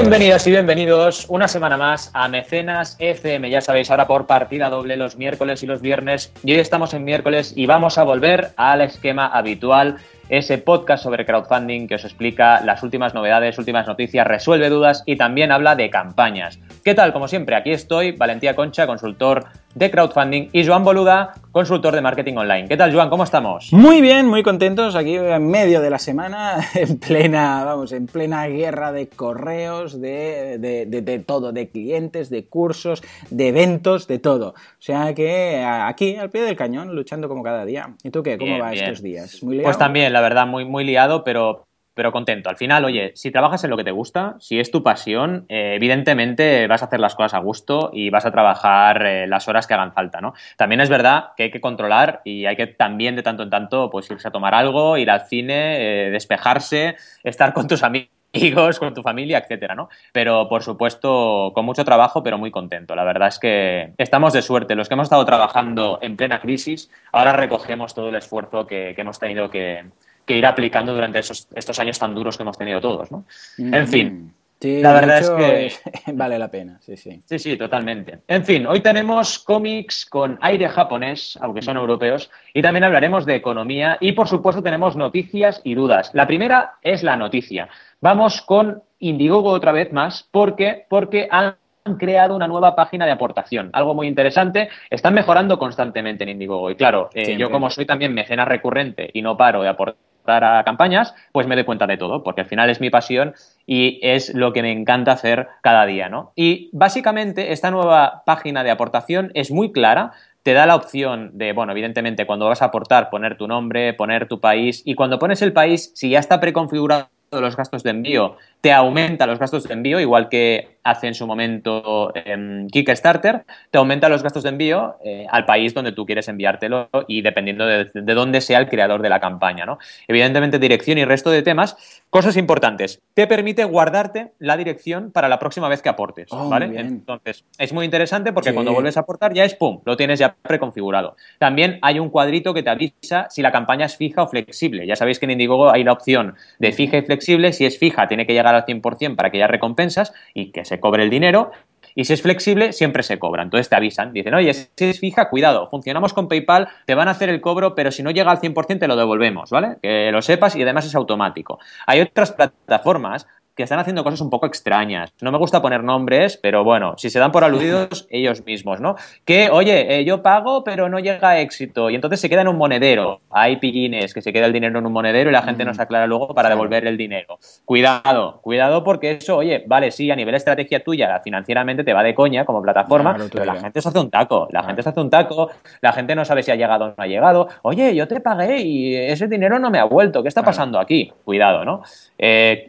Bienvenidas 0.00 0.46
y 0.46 0.50
bienvenidos 0.50 1.26
una 1.28 1.46
semana 1.46 1.76
más 1.76 2.10
a 2.14 2.26
Mecenas 2.26 2.96
FM. 2.98 3.50
Ya 3.50 3.60
sabéis, 3.60 3.90
ahora 3.90 4.06
por 4.06 4.26
partida 4.26 4.70
doble 4.70 4.96
los 4.96 5.18
miércoles 5.18 5.62
y 5.62 5.66
los 5.66 5.82
viernes. 5.82 6.32
Y 6.42 6.54
hoy 6.54 6.58
estamos 6.58 6.94
en 6.94 7.04
miércoles 7.04 7.52
y 7.54 7.66
vamos 7.66 7.98
a 7.98 8.04
volver 8.04 8.52
al 8.56 8.80
esquema 8.80 9.26
habitual 9.26 9.98
ese 10.30 10.56
podcast 10.56 11.02
sobre 11.02 11.26
crowdfunding 11.26 11.86
que 11.86 11.96
os 11.96 12.04
explica 12.06 12.62
las 12.62 12.82
últimas 12.82 13.12
novedades, 13.12 13.58
últimas 13.58 13.86
noticias, 13.86 14.26
resuelve 14.26 14.70
dudas 14.70 15.02
y 15.04 15.16
también 15.16 15.52
habla 15.52 15.76
de 15.76 15.90
campañas. 15.90 16.58
¿Qué 16.82 16.94
tal? 16.94 17.12
Como 17.12 17.28
siempre, 17.28 17.54
aquí 17.54 17.70
estoy, 17.70 18.12
Valentía 18.12 18.56
Concha, 18.56 18.86
consultor 18.86 19.44
de 19.74 19.90
crowdfunding, 19.90 20.48
y 20.52 20.66
Joan 20.66 20.82
Boluda, 20.82 21.32
consultor 21.52 21.94
de 21.94 22.00
marketing 22.00 22.34
online. 22.34 22.68
¿Qué 22.68 22.76
tal, 22.76 22.92
Joan? 22.92 23.08
¿Cómo 23.08 23.24
estamos? 23.24 23.72
Muy 23.72 24.00
bien, 24.00 24.26
muy 24.26 24.42
contentos 24.42 24.96
aquí 24.96 25.16
en 25.16 25.48
medio 25.48 25.80
de 25.80 25.90
la 25.90 25.98
semana, 25.98 26.58
en 26.74 26.98
plena, 26.98 27.64
vamos, 27.64 27.92
en 27.92 28.06
plena 28.06 28.46
guerra 28.48 28.92
de 28.92 29.08
correos, 29.08 30.00
de, 30.00 30.58
de, 30.58 31.18
todo, 31.20 31.52
de 31.52 31.68
clientes, 31.68 32.30
de 32.30 32.46
cursos, 32.46 33.02
de 33.30 33.48
eventos, 33.48 34.08
de 34.08 34.18
todo. 34.18 34.48
O 34.48 34.82
sea 34.82 35.14
que 35.14 35.62
aquí, 35.64 36.16
al 36.16 36.30
pie 36.30 36.42
del 36.42 36.56
cañón, 36.56 36.94
luchando 36.94 37.28
como 37.28 37.42
cada 37.42 37.64
día. 37.64 37.94
¿Y 38.02 38.10
tú 38.10 38.22
qué? 38.22 38.38
¿Cómo 38.38 38.58
va 38.58 38.72
estos 38.72 39.02
días? 39.02 39.42
¿Muy 39.42 39.56
liado? 39.56 39.66
Pues 39.66 39.78
también, 39.78 40.12
la 40.12 40.20
verdad, 40.20 40.46
muy, 40.46 40.64
muy 40.64 40.84
liado, 40.84 41.22
pero 41.22 41.69
pero 42.00 42.12
contento. 42.12 42.48
Al 42.48 42.56
final, 42.56 42.86
oye, 42.86 43.12
si 43.14 43.30
trabajas 43.30 43.62
en 43.62 43.68
lo 43.68 43.76
que 43.76 43.84
te 43.84 43.90
gusta, 43.90 44.36
si 44.38 44.58
es 44.58 44.70
tu 44.70 44.82
pasión, 44.82 45.44
eh, 45.50 45.74
evidentemente 45.76 46.66
vas 46.66 46.80
a 46.80 46.86
hacer 46.86 46.98
las 46.98 47.14
cosas 47.14 47.34
a 47.34 47.40
gusto 47.40 47.90
y 47.92 48.08
vas 48.08 48.24
a 48.24 48.30
trabajar 48.30 49.04
eh, 49.04 49.26
las 49.26 49.48
horas 49.48 49.66
que 49.66 49.74
hagan 49.74 49.92
falta, 49.92 50.22
¿no? 50.22 50.32
También 50.56 50.80
es 50.80 50.88
verdad 50.88 51.32
que 51.36 51.42
hay 51.42 51.50
que 51.50 51.60
controlar 51.60 52.22
y 52.24 52.46
hay 52.46 52.56
que 52.56 52.68
también 52.68 53.16
de 53.16 53.22
tanto 53.22 53.42
en 53.42 53.50
tanto 53.50 53.90
pues 53.90 54.10
irse 54.10 54.26
a 54.26 54.30
tomar 54.30 54.54
algo, 54.54 54.96
ir 54.96 55.10
al 55.10 55.26
cine, 55.26 56.06
eh, 56.06 56.10
despejarse, 56.10 56.96
estar 57.22 57.52
con 57.52 57.68
tus 57.68 57.82
amigos 57.82 58.78
con 58.78 58.94
tu 58.94 59.02
familia, 59.02 59.36
etcétera, 59.36 59.74
¿no? 59.74 59.90
Pero 60.10 60.48
por 60.48 60.62
supuesto, 60.62 61.52
con 61.54 61.66
mucho 61.66 61.84
trabajo, 61.84 62.22
pero 62.22 62.38
muy 62.38 62.50
contento. 62.50 62.94
La 62.94 63.04
verdad 63.04 63.28
es 63.28 63.38
que 63.38 63.92
estamos 63.98 64.32
de 64.32 64.40
suerte. 64.40 64.74
Los 64.74 64.88
que 64.88 64.94
hemos 64.94 65.06
estado 65.06 65.26
trabajando 65.26 65.98
en 66.00 66.16
plena 66.16 66.40
crisis, 66.40 66.90
ahora 67.12 67.34
recogemos 67.34 67.92
todo 67.92 68.08
el 68.08 68.14
esfuerzo 68.14 68.66
que 68.66 68.94
hemos 68.96 69.18
tenido 69.18 69.50
que, 69.50 69.84
que 70.24 70.36
ir 70.36 70.46
aplicando 70.46 70.94
durante 70.94 71.18
esos, 71.18 71.48
estos 71.54 71.78
años 71.78 71.98
tan 71.98 72.14
duros 72.14 72.36
que 72.36 72.42
hemos 72.42 72.56
tenido 72.56 72.80
todos, 72.80 73.10
¿no? 73.10 73.24
En 73.58 73.88
fin. 73.88 74.34
la 74.60 74.92
verdad 74.92 75.18
es 75.18 75.30
que 75.30 76.12
vale 76.12 76.38
la 76.38 76.50
pena, 76.50 76.78
sí, 76.80 76.96
sí. 76.96 77.20
Sí, 77.24 77.38
sí, 77.38 77.56
totalmente. 77.56 78.20
En 78.28 78.44
fin, 78.44 78.66
hoy 78.66 78.80
tenemos 78.80 79.38
cómics 79.38 80.06
con 80.06 80.38
aire 80.40 80.68
japonés, 80.68 81.38
aunque 81.40 81.62
son 81.62 81.76
europeos, 81.76 82.30
y 82.54 82.62
también 82.62 82.84
hablaremos 82.84 83.26
de 83.26 83.36
economía 83.36 83.96
y 84.00 84.12
por 84.12 84.28
supuesto 84.28 84.62
tenemos 84.62 84.96
noticias 84.96 85.60
y 85.64 85.74
dudas. 85.74 86.10
La 86.14 86.26
primera 86.26 86.74
es 86.82 87.02
la 87.02 87.16
noticia. 87.16 87.68
Vamos 88.00 88.42
con 88.42 88.82
Indiegogo 88.98 89.50
otra 89.50 89.72
vez 89.72 89.92
más, 89.92 90.28
porque 90.30 90.86
porque 90.88 91.28
han 91.30 91.56
creado 91.98 92.36
una 92.36 92.46
nueva 92.46 92.76
página 92.76 93.06
de 93.06 93.12
aportación, 93.12 93.70
algo 93.72 93.94
muy 93.94 94.06
interesante. 94.06 94.68
Están 94.90 95.14
mejorando 95.14 95.58
constantemente 95.58 96.24
en 96.24 96.30
Indiegogo 96.30 96.70
y 96.70 96.76
claro, 96.76 97.10
eh, 97.14 97.36
yo 97.36 97.50
como 97.50 97.70
soy 97.70 97.86
también 97.86 98.14
mecena 98.14 98.44
recurrente 98.44 99.10
y 99.12 99.22
no 99.22 99.36
paro 99.36 99.62
de 99.62 99.68
aportar 99.68 100.09
a 100.30 100.64
campañas, 100.64 101.14
pues 101.32 101.46
me 101.46 101.54
doy 101.54 101.64
cuenta 101.64 101.86
de 101.86 101.96
todo, 101.96 102.22
porque 102.22 102.42
al 102.42 102.46
final 102.46 102.70
es 102.70 102.80
mi 102.80 102.90
pasión 102.90 103.34
y 103.66 103.98
es 104.02 104.34
lo 104.34 104.52
que 104.52 104.62
me 104.62 104.72
encanta 104.72 105.12
hacer 105.12 105.48
cada 105.62 105.86
día, 105.86 106.08
¿no? 106.08 106.32
Y 106.36 106.70
básicamente 106.72 107.52
esta 107.52 107.70
nueva 107.70 108.22
página 108.24 108.64
de 108.64 108.70
aportación 108.70 109.30
es 109.34 109.50
muy 109.50 109.72
clara, 109.72 110.12
te 110.42 110.54
da 110.54 110.66
la 110.66 110.76
opción 110.76 111.30
de, 111.34 111.52
bueno, 111.52 111.72
evidentemente 111.72 112.26
cuando 112.26 112.46
vas 112.46 112.62
a 112.62 112.66
aportar, 112.66 113.10
poner 113.10 113.36
tu 113.36 113.46
nombre, 113.46 113.92
poner 113.92 114.26
tu 114.26 114.40
país 114.40 114.82
y 114.84 114.94
cuando 114.94 115.18
pones 115.18 115.42
el 115.42 115.52
país, 115.52 115.92
si 115.94 116.10
ya 116.10 116.18
está 116.18 116.40
preconfigurado 116.40 117.08
los 117.32 117.56
gastos 117.56 117.82
de 117.82 117.90
envío, 117.90 118.36
te 118.60 118.72
aumenta 118.72 119.26
los 119.26 119.38
gastos 119.38 119.64
de 119.64 119.74
envío, 119.74 120.00
igual 120.00 120.28
que 120.28 120.78
hace 120.82 121.08
en 121.08 121.14
su 121.14 121.26
momento 121.26 122.12
en 122.14 122.68
Kickstarter, 122.70 123.44
te 123.70 123.78
aumenta 123.78 124.08
los 124.08 124.22
gastos 124.22 124.42
de 124.42 124.48
envío 124.50 124.96
eh, 125.04 125.26
al 125.30 125.44
país 125.44 125.74
donde 125.74 125.92
tú 125.92 126.06
quieres 126.06 126.28
enviártelo 126.28 126.88
y 127.08 127.22
dependiendo 127.22 127.66
de, 127.66 127.90
dónde 127.92 128.40
sea 128.40 128.58
el 128.58 128.68
creador 128.68 129.02
de 129.02 129.08
la 129.08 129.20
campaña. 129.20 129.66
¿no? 129.66 129.78
Evidentemente, 130.08 130.58
dirección 130.58 130.98
y 130.98 131.04
resto 131.04 131.30
de 131.30 131.42
temas. 131.42 131.76
Cosas 132.10 132.36
importantes. 132.36 133.00
Te 133.14 133.26
permite 133.26 133.64
guardarte 133.64 134.32
la 134.38 134.56
dirección 134.56 135.12
para 135.12 135.28
la 135.28 135.38
próxima 135.38 135.68
vez 135.68 135.82
que 135.82 135.88
aportes. 135.88 136.28
Oh, 136.30 136.48
¿vale? 136.48 136.70
Entonces, 136.80 137.44
es 137.58 137.72
muy 137.72 137.84
interesante 137.84 138.32
porque 138.32 138.52
cuando 138.52 138.72
vuelves 138.72 138.96
a 138.96 139.00
aportar 139.00 139.32
ya 139.32 139.44
es 139.44 139.54
pum, 139.54 139.80
lo 139.84 139.96
tienes 139.96 140.18
ya 140.18 140.34
preconfigurado. 140.42 141.16
También 141.38 141.78
hay 141.82 141.98
un 141.98 142.10
cuadrito 142.10 142.52
que 142.54 142.62
te 142.62 142.70
avisa 142.70 143.28
si 143.30 143.42
la 143.42 143.52
campaña 143.52 143.86
es 143.86 143.96
fija 143.96 144.22
o 144.22 144.28
flexible. 144.28 144.86
Ya 144.86 144.96
sabéis 144.96 145.18
que 145.18 145.26
en 145.26 145.32
Indiegogo 145.32 145.70
hay 145.70 145.84
la 145.84 145.92
opción 145.92 146.34
de 146.58 146.72
fija 146.72 146.96
y 146.96 147.02
flexible. 147.02 147.52
Si 147.52 147.64
es 147.64 147.78
fija, 147.78 148.08
tiene 148.08 148.26
que 148.26 148.32
llegar 148.32 148.54
al 148.54 148.64
100% 148.64 149.16
para 149.16 149.30
que 149.30 149.38
haya 149.38 149.46
recompensas 149.46 150.12
y 150.34 150.50
que 150.50 150.64
se 150.70 150.78
cobre 150.78 151.02
el 151.02 151.10
dinero. 151.10 151.50
Y 151.96 152.04
si 152.04 152.12
es 152.12 152.22
flexible, 152.22 152.72
siempre 152.72 153.02
se 153.02 153.18
cobra. 153.18 153.42
Entonces 153.42 153.68
te 153.68 153.74
avisan. 153.74 154.12
Dicen, 154.12 154.32
oye, 154.34 154.54
si 154.54 154.68
es 154.78 155.00
fija, 155.00 155.28
cuidado, 155.28 155.68
funcionamos 155.68 156.12
con 156.12 156.28
PayPal, 156.28 156.68
te 156.86 156.94
van 156.94 157.08
a 157.08 157.10
hacer 157.10 157.28
el 157.28 157.40
cobro, 157.40 157.74
pero 157.74 157.90
si 157.90 158.04
no 158.04 158.12
llega 158.12 158.30
al 158.30 158.40
100% 158.40 158.78
te 158.78 158.86
lo 158.86 158.94
devolvemos, 158.94 159.50
¿vale? 159.50 159.78
Que 159.82 160.12
lo 160.12 160.22
sepas 160.22 160.54
y 160.54 160.62
además 160.62 160.86
es 160.86 160.94
automático. 160.94 161.58
Hay 161.86 162.00
otras 162.00 162.30
plataformas 162.30 163.26
que 163.60 163.64
están 163.64 163.78
haciendo 163.78 164.02
cosas 164.02 164.22
un 164.22 164.30
poco 164.30 164.46
extrañas. 164.46 165.12
No 165.20 165.30
me 165.30 165.36
gusta 165.36 165.60
poner 165.60 165.84
nombres, 165.84 166.38
pero 166.38 166.64
bueno, 166.64 166.94
si 166.96 167.10
se 167.10 167.18
dan 167.18 167.30
por 167.30 167.44
aludidos 167.44 168.06
ellos 168.10 168.42
mismos, 168.46 168.80
¿no? 168.80 168.96
Que, 169.26 169.50
oye, 169.50 169.98
eh, 169.98 170.04
yo 170.06 170.22
pago, 170.22 170.64
pero 170.64 170.88
no 170.88 170.98
llega 170.98 171.28
a 171.28 171.40
éxito, 171.40 171.90
y 171.90 171.94
entonces 171.94 172.20
se 172.20 172.30
queda 172.30 172.40
en 172.40 172.48
un 172.48 172.56
monedero. 172.56 173.20
Hay 173.30 173.56
pillines 173.56 174.14
que 174.14 174.22
se 174.22 174.32
queda 174.32 174.46
el 174.46 174.54
dinero 174.54 174.78
en 174.78 174.86
un 174.86 174.92
monedero 174.94 175.28
y 175.28 175.32
la 175.34 175.42
gente 175.42 175.66
no 175.66 175.74
se 175.74 175.82
aclara 175.82 176.06
luego 176.06 176.34
para 176.34 176.48
devolver 176.48 176.86
el 176.86 176.96
dinero. 176.96 177.38
Cuidado, 177.66 178.40
cuidado, 178.40 178.82
porque 178.82 179.12
eso, 179.12 179.36
oye, 179.36 179.62
vale, 179.66 179.90
sí, 179.90 180.10
a 180.10 180.16
nivel 180.16 180.34
estrategia 180.34 180.82
tuya, 180.82 181.20
financieramente 181.22 181.84
te 181.84 181.92
va 181.92 182.02
de 182.02 182.14
coña 182.14 182.46
como 182.46 182.62
plataforma, 182.62 183.14
pero 183.30 183.44
la 183.44 183.56
gente 183.56 183.82
se 183.82 183.90
hace 183.90 183.98
un 183.98 184.10
taco, 184.10 184.48
la 184.50 184.62
gente 184.62 184.82
se 184.82 184.88
hace 184.88 185.00
un 185.00 185.10
taco, 185.10 185.50
la 185.82 185.92
gente 185.92 186.14
no 186.14 186.24
sabe 186.24 186.42
si 186.42 186.50
ha 186.50 186.56
llegado 186.56 186.86
o 186.86 186.88
no 186.88 186.94
ha 186.96 187.06
llegado. 187.06 187.48
Oye, 187.60 187.94
yo 187.94 188.08
te 188.08 188.20
pagué 188.20 188.62
y 188.62 188.96
ese 188.96 189.28
dinero 189.28 189.58
no 189.58 189.70
me 189.70 189.78
ha 189.78 189.84
vuelto, 189.84 190.22
¿qué 190.22 190.28
está 190.28 190.42
pasando 190.42 190.78
aquí? 190.78 191.12
Cuidado, 191.24 191.64
¿no? 191.66 191.82
Eh, 192.16 192.64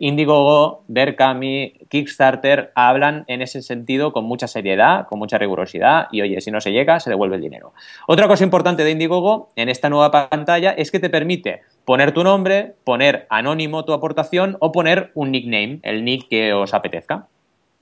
Berkami, 0.87 1.73
Kickstarter 1.89 2.71
hablan 2.75 3.23
en 3.27 3.41
ese 3.41 3.61
sentido 3.61 4.13
con 4.13 4.25
mucha 4.25 4.47
seriedad, 4.47 5.07
con 5.07 5.19
mucha 5.19 5.37
rigurosidad 5.37 6.07
y 6.11 6.21
oye, 6.21 6.41
si 6.41 6.51
no 6.51 6.61
se 6.61 6.71
llega, 6.71 6.99
se 6.99 7.09
devuelve 7.09 7.35
el 7.35 7.41
dinero. 7.41 7.73
Otra 8.07 8.27
cosa 8.27 8.43
importante 8.43 8.83
de 8.83 8.91
Indiegogo 8.91 9.49
en 9.55 9.69
esta 9.69 9.89
nueva 9.89 10.11
pantalla 10.11 10.71
es 10.71 10.91
que 10.91 10.99
te 10.99 11.09
permite 11.09 11.61
poner 11.85 12.13
tu 12.13 12.23
nombre, 12.23 12.75
poner 12.83 13.27
anónimo 13.29 13.85
tu 13.85 13.93
aportación 13.93 14.57
o 14.59 14.71
poner 14.71 15.11
un 15.13 15.31
nickname, 15.31 15.79
el 15.83 16.03
nick 16.03 16.27
que 16.27 16.53
os 16.53 16.73
apetezca. 16.73 17.27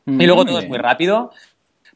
y 0.05 0.25
luego 0.25 0.45
todo 0.45 0.59
es 0.59 0.67
muy 0.67 0.77
rápido. 0.77 1.31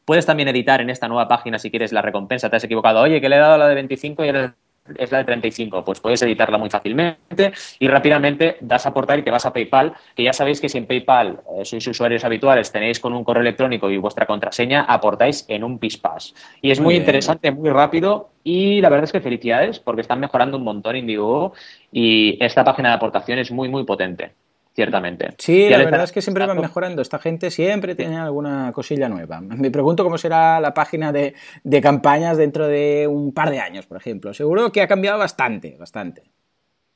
Puedes 0.04 0.26
también 0.26 0.48
editar 0.48 0.80
en 0.80 0.90
esta 0.90 1.08
nueva 1.08 1.28
página 1.28 1.58
si 1.58 1.70
quieres 1.70 1.92
la 1.92 2.02
recompensa. 2.02 2.50
Te 2.50 2.56
has 2.56 2.64
equivocado. 2.64 3.00
Oye, 3.00 3.20
que 3.20 3.28
le 3.28 3.36
he 3.36 3.38
dado 3.38 3.56
la 3.56 3.68
de 3.68 3.74
25 3.74 4.24
y 4.24 4.28
eres 4.28 4.50
es 4.98 5.10
la 5.10 5.18
de 5.18 5.24
35. 5.24 5.84
Pues 5.84 6.00
puedes 6.00 6.22
editarla 6.22 6.58
muy 6.58 6.70
fácilmente 6.70 7.52
y 7.78 7.88
rápidamente 7.88 8.56
das 8.60 8.86
a 8.86 8.90
aportar 8.90 9.18
y 9.18 9.22
te 9.22 9.30
vas 9.30 9.46
a 9.46 9.52
PayPal, 9.52 9.94
que 10.14 10.22
ya 10.22 10.32
sabéis 10.32 10.60
que 10.60 10.68
si 10.68 10.78
en 10.78 10.86
PayPal 10.86 11.40
eh, 11.58 11.64
sois 11.64 11.86
usuarios 11.86 12.24
habituales, 12.24 12.70
tenéis 12.70 13.00
con 13.00 13.12
un 13.14 13.24
correo 13.24 13.42
electrónico 13.42 13.90
y 13.90 13.96
vuestra 13.96 14.26
contraseña, 14.26 14.82
aportáis 14.82 15.44
en 15.48 15.64
un 15.64 15.78
PISPAS. 15.78 16.34
Y 16.60 16.70
es 16.70 16.80
muy, 16.80 16.96
interesante, 16.96 17.50
muy 17.50 17.70
rápido 17.70 18.30
y 18.42 18.80
la 18.80 18.88
verdad 18.88 19.04
es 19.04 19.12
que 19.12 19.20
felicidades 19.20 19.78
porque 19.78 20.02
están 20.02 20.20
mejorando 20.20 20.58
un 20.58 20.64
montón 20.64 20.96
Indiegogo 20.96 21.54
y 21.90 22.36
esta 22.44 22.64
página 22.64 22.90
de 22.90 22.96
aportación 22.96 23.38
es 23.38 23.50
muy, 23.50 23.68
muy 23.68 23.84
potente 23.84 24.32
ciertamente. 24.74 25.34
Sí, 25.38 25.68
la 25.68 25.78
verdad 25.78 26.04
es 26.04 26.12
que 26.12 26.20
siempre 26.20 26.46
van 26.46 26.60
mejorando. 26.60 27.00
Esta 27.00 27.18
gente 27.18 27.50
siempre 27.50 27.94
tiene 27.94 28.18
alguna 28.18 28.72
cosilla 28.72 29.08
nueva. 29.08 29.40
Me 29.40 29.70
pregunto 29.70 30.02
cómo 30.02 30.18
será 30.18 30.60
la 30.60 30.74
página 30.74 31.12
de, 31.12 31.34
de 31.62 31.80
campañas 31.80 32.36
dentro 32.36 32.66
de 32.66 33.06
un 33.08 33.32
par 33.32 33.50
de 33.50 33.60
años, 33.60 33.86
por 33.86 33.96
ejemplo. 33.96 34.34
Seguro 34.34 34.72
que 34.72 34.82
ha 34.82 34.88
cambiado 34.88 35.18
bastante, 35.18 35.76
bastante. 35.78 36.22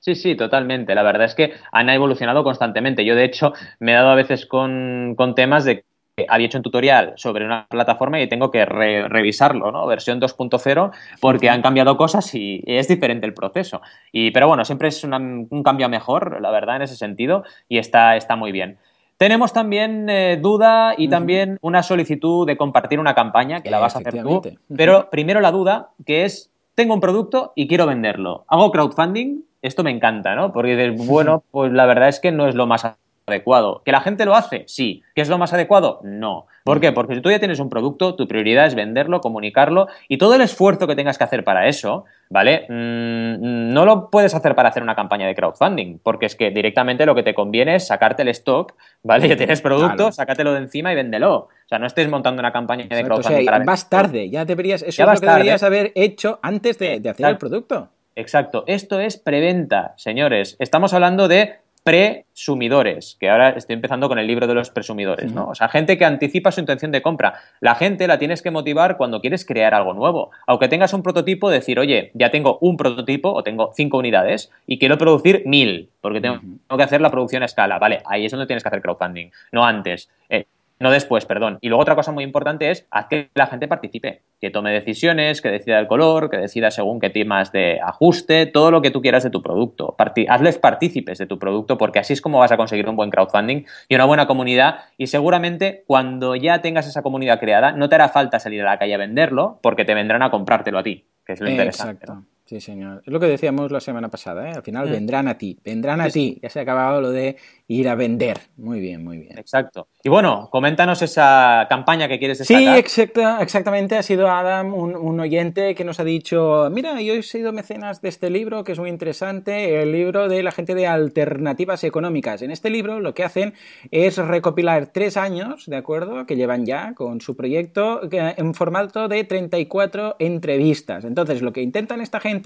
Sí, 0.01 0.15
sí, 0.15 0.37
totalmente. 0.37 0.95
La 0.95 1.03
verdad 1.03 1.25
es 1.25 1.35
que 1.35 1.53
han 1.73 1.89
evolucionado 1.89 2.45
constantemente. 2.45 3.05
Yo, 3.05 3.15
de 3.15 3.25
hecho, 3.25 3.53
me 3.81 3.93
he 3.93 3.95
dado 3.95 4.11
a 4.11 4.15
veces 4.15 4.47
con, 4.47 5.15
con 5.17 5.35
temas 5.35 5.65
de 5.65 5.85
había 6.29 6.47
hecho 6.47 6.59
un 6.59 6.63
tutorial 6.63 7.13
sobre 7.17 7.45
una 7.45 7.67
plataforma 7.69 8.21
y 8.21 8.29
tengo 8.29 8.51
que 8.51 8.65
revisarlo, 8.65 9.71
¿no? 9.71 9.87
Versión 9.87 10.21
2.0, 10.21 10.91
porque 11.21 11.51
han 11.51 11.63
cambiado 11.63 11.97
cosas 11.97 12.35
y 12.35 12.63
es 12.67 12.89
diferente 12.89 13.27
el 13.27 13.35
proceso. 13.35 13.83
Y, 14.13 14.31
pero 14.31 14.49
bueno, 14.49 14.65
siempre 14.65 14.89
es 14.89 15.05
un 15.05 15.63
cambio 15.65 15.89
mejor, 15.89 16.41
la 16.41 16.51
verdad, 16.51 16.77
en 16.77 16.83
ese 16.83 16.97
sentido, 16.97 17.45
y 17.69 17.79
está, 17.79 18.17
está 18.17 18.37
muy 18.37 18.53
bien. 18.53 18.79
Tenemos 19.19 19.53
también 19.53 20.09
eh, 20.09 20.39
duda 20.41 20.95
y 20.97 21.09
también 21.09 21.59
una 21.61 21.83
solicitud 21.83 22.47
de 22.47 22.57
compartir 22.57 23.01
una 23.01 23.17
campaña, 23.17 23.63
que 23.63 23.71
la 23.71 23.81
vas 23.81 23.97
a 23.97 23.99
hacer 23.99 24.23
tú. 24.23 24.41
Pero 24.77 25.11
primero 25.11 25.41
la 25.41 25.51
duda, 25.51 25.91
que 26.07 26.25
es, 26.25 26.53
tengo 26.77 26.95
un 26.95 27.01
producto 27.01 27.53
y 27.57 27.67
quiero 27.67 27.85
venderlo. 27.87 28.45
¿Hago 28.47 28.71
crowdfunding? 28.71 29.43
Esto 29.61 29.83
me 29.83 29.91
encanta, 29.91 30.37
¿no? 30.37 30.53
Porque, 30.53 30.91
bueno, 30.97 31.43
pues 31.51 31.73
la 31.73 31.85
verdad 31.87 32.09
es 32.09 32.21
que 32.21 32.31
no 32.31 32.47
es 32.47 32.55
lo 32.55 32.69
más 32.69 32.85
adecuado. 33.29 33.83
¿Que 33.85 33.93
la 33.93 34.01
gente 34.01 34.25
lo 34.25 34.35
hace? 34.35 34.65
Sí. 34.67 35.03
¿Que 35.15 35.23
es 35.23 35.29
lo 35.29 35.39
más 35.39 35.53
adecuado? 35.53 36.01
No. 36.03 36.47
¿Por 36.65 36.81
qué? 36.81 36.93
Porque 36.93 37.15
si 37.15 37.23
tú 37.23 37.31
ya 37.31 37.39
tienes 37.39 37.61
un 37.61 37.71
producto, 37.71 38.15
tu 38.15 38.29
prioridad 38.29 38.67
es 38.67 38.75
venderlo, 38.75 39.21
comunicarlo 39.21 39.87
y 40.07 40.19
todo 40.19 40.35
el 40.35 40.43
esfuerzo 40.43 40.87
que 40.87 40.95
tengas 40.95 41.17
que 41.17 41.25
hacer 41.25 41.43
para 41.43 41.67
eso, 41.67 42.05
¿vale? 42.29 42.67
Mm, 42.69 43.73
no 43.73 43.87
lo 43.87 44.11
puedes 44.11 44.35
hacer 44.35 44.55
para 44.55 44.69
hacer 44.69 44.83
una 44.83 44.95
campaña 44.95 45.27
de 45.27 45.35
crowdfunding, 45.35 45.99
porque 46.03 46.27
es 46.27 46.37
que 46.37 46.51
directamente 46.51 47.07
lo 47.07 47.15
que 47.15 47.23
te 47.23 47.33
conviene 47.33 47.77
es 47.77 47.87
sacarte 47.87 48.21
el 48.21 48.29
stock, 48.29 48.75
¿vale? 49.03 49.29
Ya 49.29 49.37
tienes 49.37 49.63
producto, 49.63 50.13
sácatelo 50.13 50.53
de 50.53 50.59
encima 50.59 50.93
y 50.93 50.97
véndelo. 50.97 51.35
O 51.37 51.49
sea, 51.69 51.79
no 51.79 51.87
estés 51.87 52.09
montando 52.11 52.41
una 52.41 52.53
campaña 52.53 52.85
de 52.85 53.03
crowdfunding. 53.03 53.49
O 53.49 53.51
sea, 53.51 53.59
vas 53.65 53.89
tarde, 53.89 54.29
ya 54.29 54.45
deberías, 54.45 54.83
eso 54.83 55.03
es 55.03 55.09
lo 55.09 55.21
que 55.21 55.27
deberías 55.27 55.63
haber 55.63 55.93
hecho 55.95 56.39
antes 56.43 56.79
de, 56.79 57.01
de 57.01 57.09
hacer 57.09 57.29
el 57.29 57.39
producto. 57.39 57.89
Exacto, 58.15 58.65
esto 58.67 58.99
es 58.99 59.17
preventa, 59.17 59.95
señores. 59.97 60.57
Estamos 60.59 60.93
hablando 60.93 61.29
de 61.29 61.55
presumidores, 61.89 63.17
que 63.19 63.31
ahora 63.31 63.49
estoy 63.49 63.73
empezando 63.73 64.09
con 64.09 64.19
el 64.19 64.27
libro 64.27 64.47
de 64.47 64.53
los 64.53 64.69
presumidores, 64.69 65.33
¿no? 65.33 65.49
O 65.49 65.55
sea, 65.55 65.71
gente 65.71 65.97
que 65.97 66.05
anticipa 66.05 66.53
su 66.53 66.61
intención 66.61 66.93
de 66.93 67.01
compra. 67.01 67.41
La 67.61 67.77
gente 67.77 68.07
la 68.07 68.19
tienes 68.19 68.43
que 68.43 68.51
motivar 68.51 68.99
cuando 68.99 69.23
quieres 69.23 69.47
crear 69.47 69.73
algo 69.73 69.95
nuevo. 69.95 70.31
Aunque 70.47 70.69
tengas 70.69 70.93
un 70.93 71.03
prototipo, 71.03 71.49
decir, 71.49 71.79
oye, 71.79 72.11
ya 72.13 72.31
tengo 72.31 72.59
un 72.61 72.77
prototipo 72.77 73.33
o 73.33 73.43
tengo 73.43 73.73
cinco 73.75 73.97
unidades 73.97 74.51
y 74.67 74.79
quiero 74.79 74.99
producir 74.99 75.45
mil, 75.47 75.89
porque 76.03 76.21
tengo, 76.21 76.41
que 76.77 76.83
hacer 76.83 77.01
la 77.01 77.11
producción 77.11 77.43
a 77.43 77.47
escala. 77.47 77.79
Vale, 77.79 78.03
ahí 78.05 78.27
es 78.27 78.33
donde 78.33 78.47
tienes 78.47 78.63
que 78.63 78.69
hacer 78.69 78.83
crowdfunding, 78.83 79.31
no 79.53 79.65
antes. 79.65 80.11
Eh, 80.29 80.45
no 80.81 80.91
después, 80.91 81.27
perdón. 81.27 81.59
Y 81.61 81.69
luego 81.69 81.83
otra 81.83 81.95
cosa 81.95 82.13
muy 82.13 82.25
importante 82.25 82.71
es 82.71 82.87
haz 82.91 83.07
que 83.07 83.31
la 83.35 83.47
gente 83.47 83.69
participe, 83.69 84.23
que 84.41 84.51
tome 84.51 84.73
decisiones, 84.73 85.43
que 85.43 85.51
decida 85.51 85.79
el 85.79 85.87
color, 85.87 86.31
que 86.31 86.37
decida 86.37 86.71
según 86.71 87.01
qué 87.01 87.11
temas 87.11 87.53
de 87.53 87.81
ajuste, 87.81 88.47
todo 88.47 88.71
lo 88.71 88.83
que 88.83 88.91
tú 88.91 89.03
quieras 89.03 89.25
de 89.25 89.31
tu 89.31 89.43
producto. 89.43 89.97
hazles 90.29 90.59
partícipes 90.59 91.19
de 91.19 91.27
tu 91.27 91.39
producto 91.39 91.79
porque 91.79 91.99
así 91.99 92.13
es 92.13 92.21
como 92.21 92.39
vas 92.39 92.53
a 92.53 92.57
conseguir 92.57 92.89
un 92.89 92.97
buen 92.97 93.11
crowdfunding 93.11 93.65
y 93.89 93.95
una 93.95 94.05
buena 94.05 94.27
comunidad 94.27 94.81
y 94.97 95.09
seguramente 95.09 95.85
cuando 95.87 96.37
ya 96.37 96.61
tengas 96.61 96.87
esa 96.87 97.03
comunidad 97.03 97.41
creada 97.41 97.73
no 97.73 97.89
te 97.89 97.97
hará 97.97 98.09
falta 98.09 98.39
salir 98.39 98.63
a 98.63 98.67
la 98.67 98.79
calle 98.79 98.95
a 98.95 98.99
venderlo 98.99 99.59
porque 99.63 99.85
te 99.85 99.95
vendrán 99.95 100.23
a 100.23 100.31
comprártelo 100.31 100.79
a 100.79 100.83
ti, 100.83 101.07
que 101.25 101.33
es 101.33 101.41
lo 101.41 101.51
interesante. 101.51 102.07
Sí, 102.49 102.63
señor. 102.63 103.03
Es 103.05 103.13
lo 103.13 103.21
que 103.21 103.27
decíamos 103.27 103.71
la 103.71 103.81
semana 103.81 104.09
pasada, 104.09 104.49
¿eh? 104.49 104.53
Al 104.57 104.63
final 104.63 104.89
mm. 104.89 104.91
vendrán 104.91 105.29
a 105.29 105.37
ti, 105.37 105.59
vendrán 105.63 106.01
a 106.01 106.09
ti. 106.09 106.39
Ya 106.43 106.49
se 106.49 106.59
ha 106.59 106.63
acabado 106.63 107.03
lo 107.03 107.11
de 107.11 107.37
ir 107.67 107.87
a 107.91 107.95
vender. 107.95 108.39
Muy 108.57 108.81
bien, 108.81 109.05
muy 109.05 109.19
bien. 109.19 109.37
Exacto. 109.39 109.89
Y 110.03 110.09
bueno, 110.09 110.49
coméntanos 110.51 111.03
esa 111.03 111.67
campaña 111.69 112.09
que 112.09 112.19
quieres 112.19 112.39
destacar. 112.39 112.63
Sí, 112.63 112.69
exacta, 112.79 113.43
exactamente. 113.43 113.99
Ha 113.99 114.03
sido 114.03 114.31
Adam, 114.31 114.73
un, 114.73 115.21
oyente 115.21 115.75
que 115.75 115.85
nos 115.85 116.01
ha 116.01 116.05
dicho, 116.05 116.71
mira, 116.73 117.03
yo 117.03 117.13
he 117.13 117.23
sido 117.23 117.53
mecenas 117.53 118.01
de 118.01 118.09
este 118.09 118.31
libro, 118.31 118.65
que 118.65 118.73
es 118.73 118.79
muy 118.79 118.89
interesante, 118.89 119.83
el 119.83 119.93
libro 119.93 120.29
de 120.29 120.43
la 120.43 120.51
gente 120.51 120.75
de 120.75 120.87
alternativas 120.87 121.85
económicas. 121.85 122.41
En 122.41 122.51
este 122.51 122.71
libro 122.71 123.01
lo 123.01 123.13
que 123.13 123.25
hacen 123.25 123.53
es 123.91 124.17
recopilar 124.17 124.87
tres 124.87 125.19
años, 125.19 125.67
¿de 125.67 125.77
acuerdo?, 125.77 126.25
que 126.25 126.37
llevan 126.37 126.65
ya 126.65 126.95
con 126.95 127.21
su 127.21 127.37
proyecto 127.37 128.01
en 128.11 128.55
formato 128.55 129.09
de 129.09 129.25
34 129.25 130.17
entrevistas. 130.19 131.05
Entonces, 131.05 131.43
lo 131.43 131.53
que 131.53 131.61
intentan 131.61 132.01
esta 132.01 132.21
gente 132.21 132.38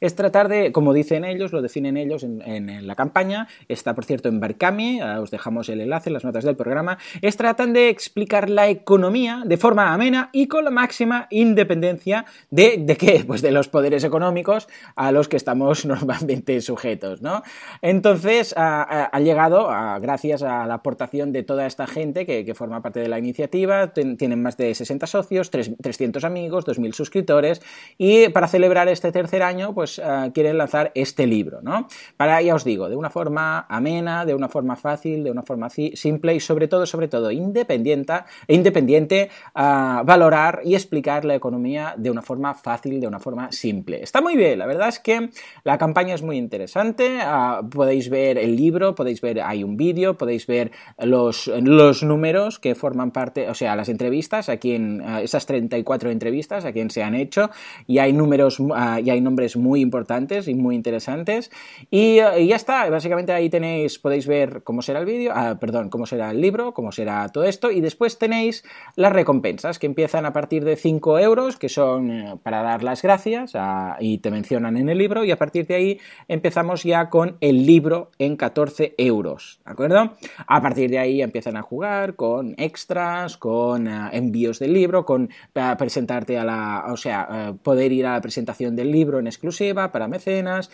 es 0.00 0.14
tratar 0.14 0.48
de, 0.48 0.72
como 0.72 0.92
dicen 0.92 1.24
ellos, 1.24 1.52
lo 1.52 1.62
definen 1.62 1.96
ellos 1.96 2.22
en, 2.22 2.86
la 2.86 2.94
campaña, 2.94 3.48
está 3.68 3.94
por 3.94 4.04
cierto 4.04 4.28
en 4.28 4.40
Barcami, 4.40 5.00
os 5.02 5.30
dejamos 5.30 5.68
el 5.68 5.80
enlace 5.80 6.10
en 6.10 6.14
las 6.14 6.24
notas 6.24 6.44
del 6.44 6.56
programa, 6.56 6.98
es 7.22 7.36
tratan 7.36 7.72
de 7.72 7.88
explicar 7.88 8.50
la 8.50 8.68
economía 8.68 9.42
de 9.44 9.56
forma 9.56 9.92
amena 9.92 10.30
y 10.32 10.48
con 10.48 10.64
la 10.64 10.70
máxima 10.70 11.26
independencia 11.30 12.26
de, 12.50 12.76
¿de 12.78 12.96
qué? 12.96 13.24
Pues 13.26 13.42
de 13.42 13.52
los 13.52 13.68
poderes 13.68 14.04
económicos 14.04 14.68
a 14.94 15.12
los 15.12 15.28
que 15.28 15.36
estamos 15.36 15.84
normalmente 15.86 16.60
sujetos, 16.60 17.22
¿no? 17.22 17.42
Entonces, 17.82 18.54
ha, 18.56 19.18
llegado, 19.20 19.68
gracias 20.00 20.42
a 20.42 20.66
la 20.66 20.74
aportación 20.74 21.32
de 21.32 21.42
toda 21.42 21.66
esta 21.66 21.86
gente 21.86 22.26
que, 22.26 22.54
forma 22.54 22.80
parte 22.80 23.00
de 23.00 23.08
la 23.08 23.18
iniciativa, 23.18 23.92
tienen 23.92 24.42
más 24.42 24.56
de 24.56 24.74
60 24.74 25.06
socios, 25.06 25.50
300 25.50 26.24
amigos, 26.24 26.66
2.000 26.66 26.92
suscriptores, 26.92 27.60
y 27.98 28.28
para 28.30 28.48
celebrar 28.48 28.88
este 28.88 29.12
tercer 29.12 29.35
año, 29.42 29.74
pues 29.74 30.00
quieren 30.34 30.58
lanzar 30.58 30.92
este 30.94 31.26
libro, 31.26 31.60
¿no? 31.62 31.88
Para, 32.16 32.40
ya 32.42 32.54
os 32.54 32.64
digo, 32.64 32.88
de 32.88 32.96
una 32.96 33.10
forma 33.10 33.66
amena, 33.68 34.24
de 34.24 34.34
una 34.34 34.48
forma 34.48 34.76
fácil, 34.76 35.24
de 35.24 35.30
una 35.30 35.42
forma 35.42 35.68
simple 35.70 36.34
y 36.34 36.40
sobre 36.40 36.68
todo 36.68 36.86
sobre 36.86 37.08
todo 37.08 37.30
independiente, 37.30 38.14
independiente 38.48 39.30
a 39.54 40.02
valorar 40.04 40.60
y 40.64 40.74
explicar 40.74 41.24
la 41.24 41.34
economía 41.34 41.94
de 41.96 42.10
una 42.10 42.22
forma 42.22 42.54
fácil, 42.54 43.00
de 43.00 43.06
una 43.06 43.18
forma 43.18 43.52
simple. 43.52 44.02
Está 44.02 44.20
muy 44.20 44.36
bien, 44.36 44.58
la 44.58 44.66
verdad 44.66 44.88
es 44.88 44.98
que 44.98 45.30
la 45.64 45.78
campaña 45.78 46.14
es 46.14 46.22
muy 46.22 46.36
interesante, 46.36 47.18
ah, 47.22 47.62
podéis 47.70 48.08
ver 48.08 48.38
el 48.38 48.56
libro, 48.56 48.94
podéis 48.94 49.20
ver, 49.20 49.40
hay 49.40 49.64
un 49.64 49.76
vídeo, 49.76 50.16
podéis 50.16 50.46
ver 50.46 50.70
los, 50.98 51.48
los 51.48 52.02
números 52.02 52.58
que 52.58 52.74
forman 52.74 53.10
parte, 53.10 53.48
o 53.48 53.54
sea, 53.54 53.76
las 53.76 53.88
entrevistas, 53.88 54.48
aquí 54.48 54.72
en 54.72 55.02
ah, 55.02 55.22
esas 55.22 55.46
34 55.46 56.10
entrevistas 56.10 56.64
a 56.64 56.72
quien 56.72 56.90
se 56.90 57.02
han 57.02 57.14
hecho, 57.14 57.50
y 57.86 57.98
hay 57.98 58.12
números, 58.12 58.60
uh, 58.60 58.98
y 59.02 59.10
hay 59.10 59.20
nombres 59.26 59.56
muy 59.56 59.80
importantes 59.80 60.48
y 60.48 60.54
muy 60.54 60.74
interesantes, 60.74 61.50
y, 61.90 62.20
y, 62.38 62.46
ya 62.46 62.56
está, 62.56 62.88
básicamente 62.88 63.32
ahí 63.32 63.50
tenéis, 63.50 63.98
podéis 63.98 64.26
ver 64.26 64.62
cómo 64.62 64.80
será 64.80 65.00
el 65.00 65.06
vídeo, 65.06 65.34
perdón, 65.60 65.90
cómo 65.90 66.06
será 66.06 66.30
el 66.30 66.40
libro, 66.40 66.72
cómo 66.72 66.92
será 66.92 67.28
todo 67.28 67.44
esto. 67.44 67.70
Y 67.70 67.80
después 67.80 68.18
tenéis 68.18 68.64
las 68.94 69.12
recompensas 69.12 69.78
que 69.78 69.86
empiezan 69.86 70.26
a 70.26 70.32
partir 70.32 70.64
de 70.64 70.76
5 70.76 71.18
euros, 71.18 71.56
que 71.56 71.68
son 71.68 72.10
eh, 72.10 72.34
para 72.42 72.62
dar 72.62 72.82
las 72.82 73.02
gracias 73.02 73.52
y 74.00 74.18
te 74.18 74.30
mencionan 74.30 74.76
en 74.76 74.88
el 74.88 74.98
libro. 74.98 75.24
Y 75.24 75.30
a 75.30 75.36
partir 75.36 75.66
de 75.66 75.74
ahí 75.74 76.00
empezamos 76.28 76.82
ya 76.84 77.10
con 77.10 77.36
el 77.40 77.66
libro 77.66 78.10
en 78.18 78.36
14 78.36 78.94
euros. 78.98 79.60
¿De 79.64 79.72
acuerdo? 79.72 80.12
A 80.46 80.62
partir 80.62 80.90
de 80.90 80.98
ahí 80.98 81.22
empiezan 81.22 81.56
a 81.56 81.62
jugar 81.62 82.14
con 82.16 82.54
extras, 82.58 83.36
con 83.36 83.88
eh, 83.88 84.10
envíos 84.12 84.58
del 84.58 84.72
libro, 84.72 85.04
con 85.04 85.30
presentarte 85.78 86.38
a 86.38 86.44
la. 86.44 86.84
O 86.88 86.96
sea, 86.96 87.28
eh, 87.30 87.54
poder 87.62 87.92
ir 87.92 88.06
a 88.06 88.12
la 88.12 88.20
presentación 88.20 88.76
del 88.76 88.90
libro 88.90 89.15
en 89.18 89.26
exclusiva 89.26 89.90
para 89.92 90.08
mecenas, 90.08 90.70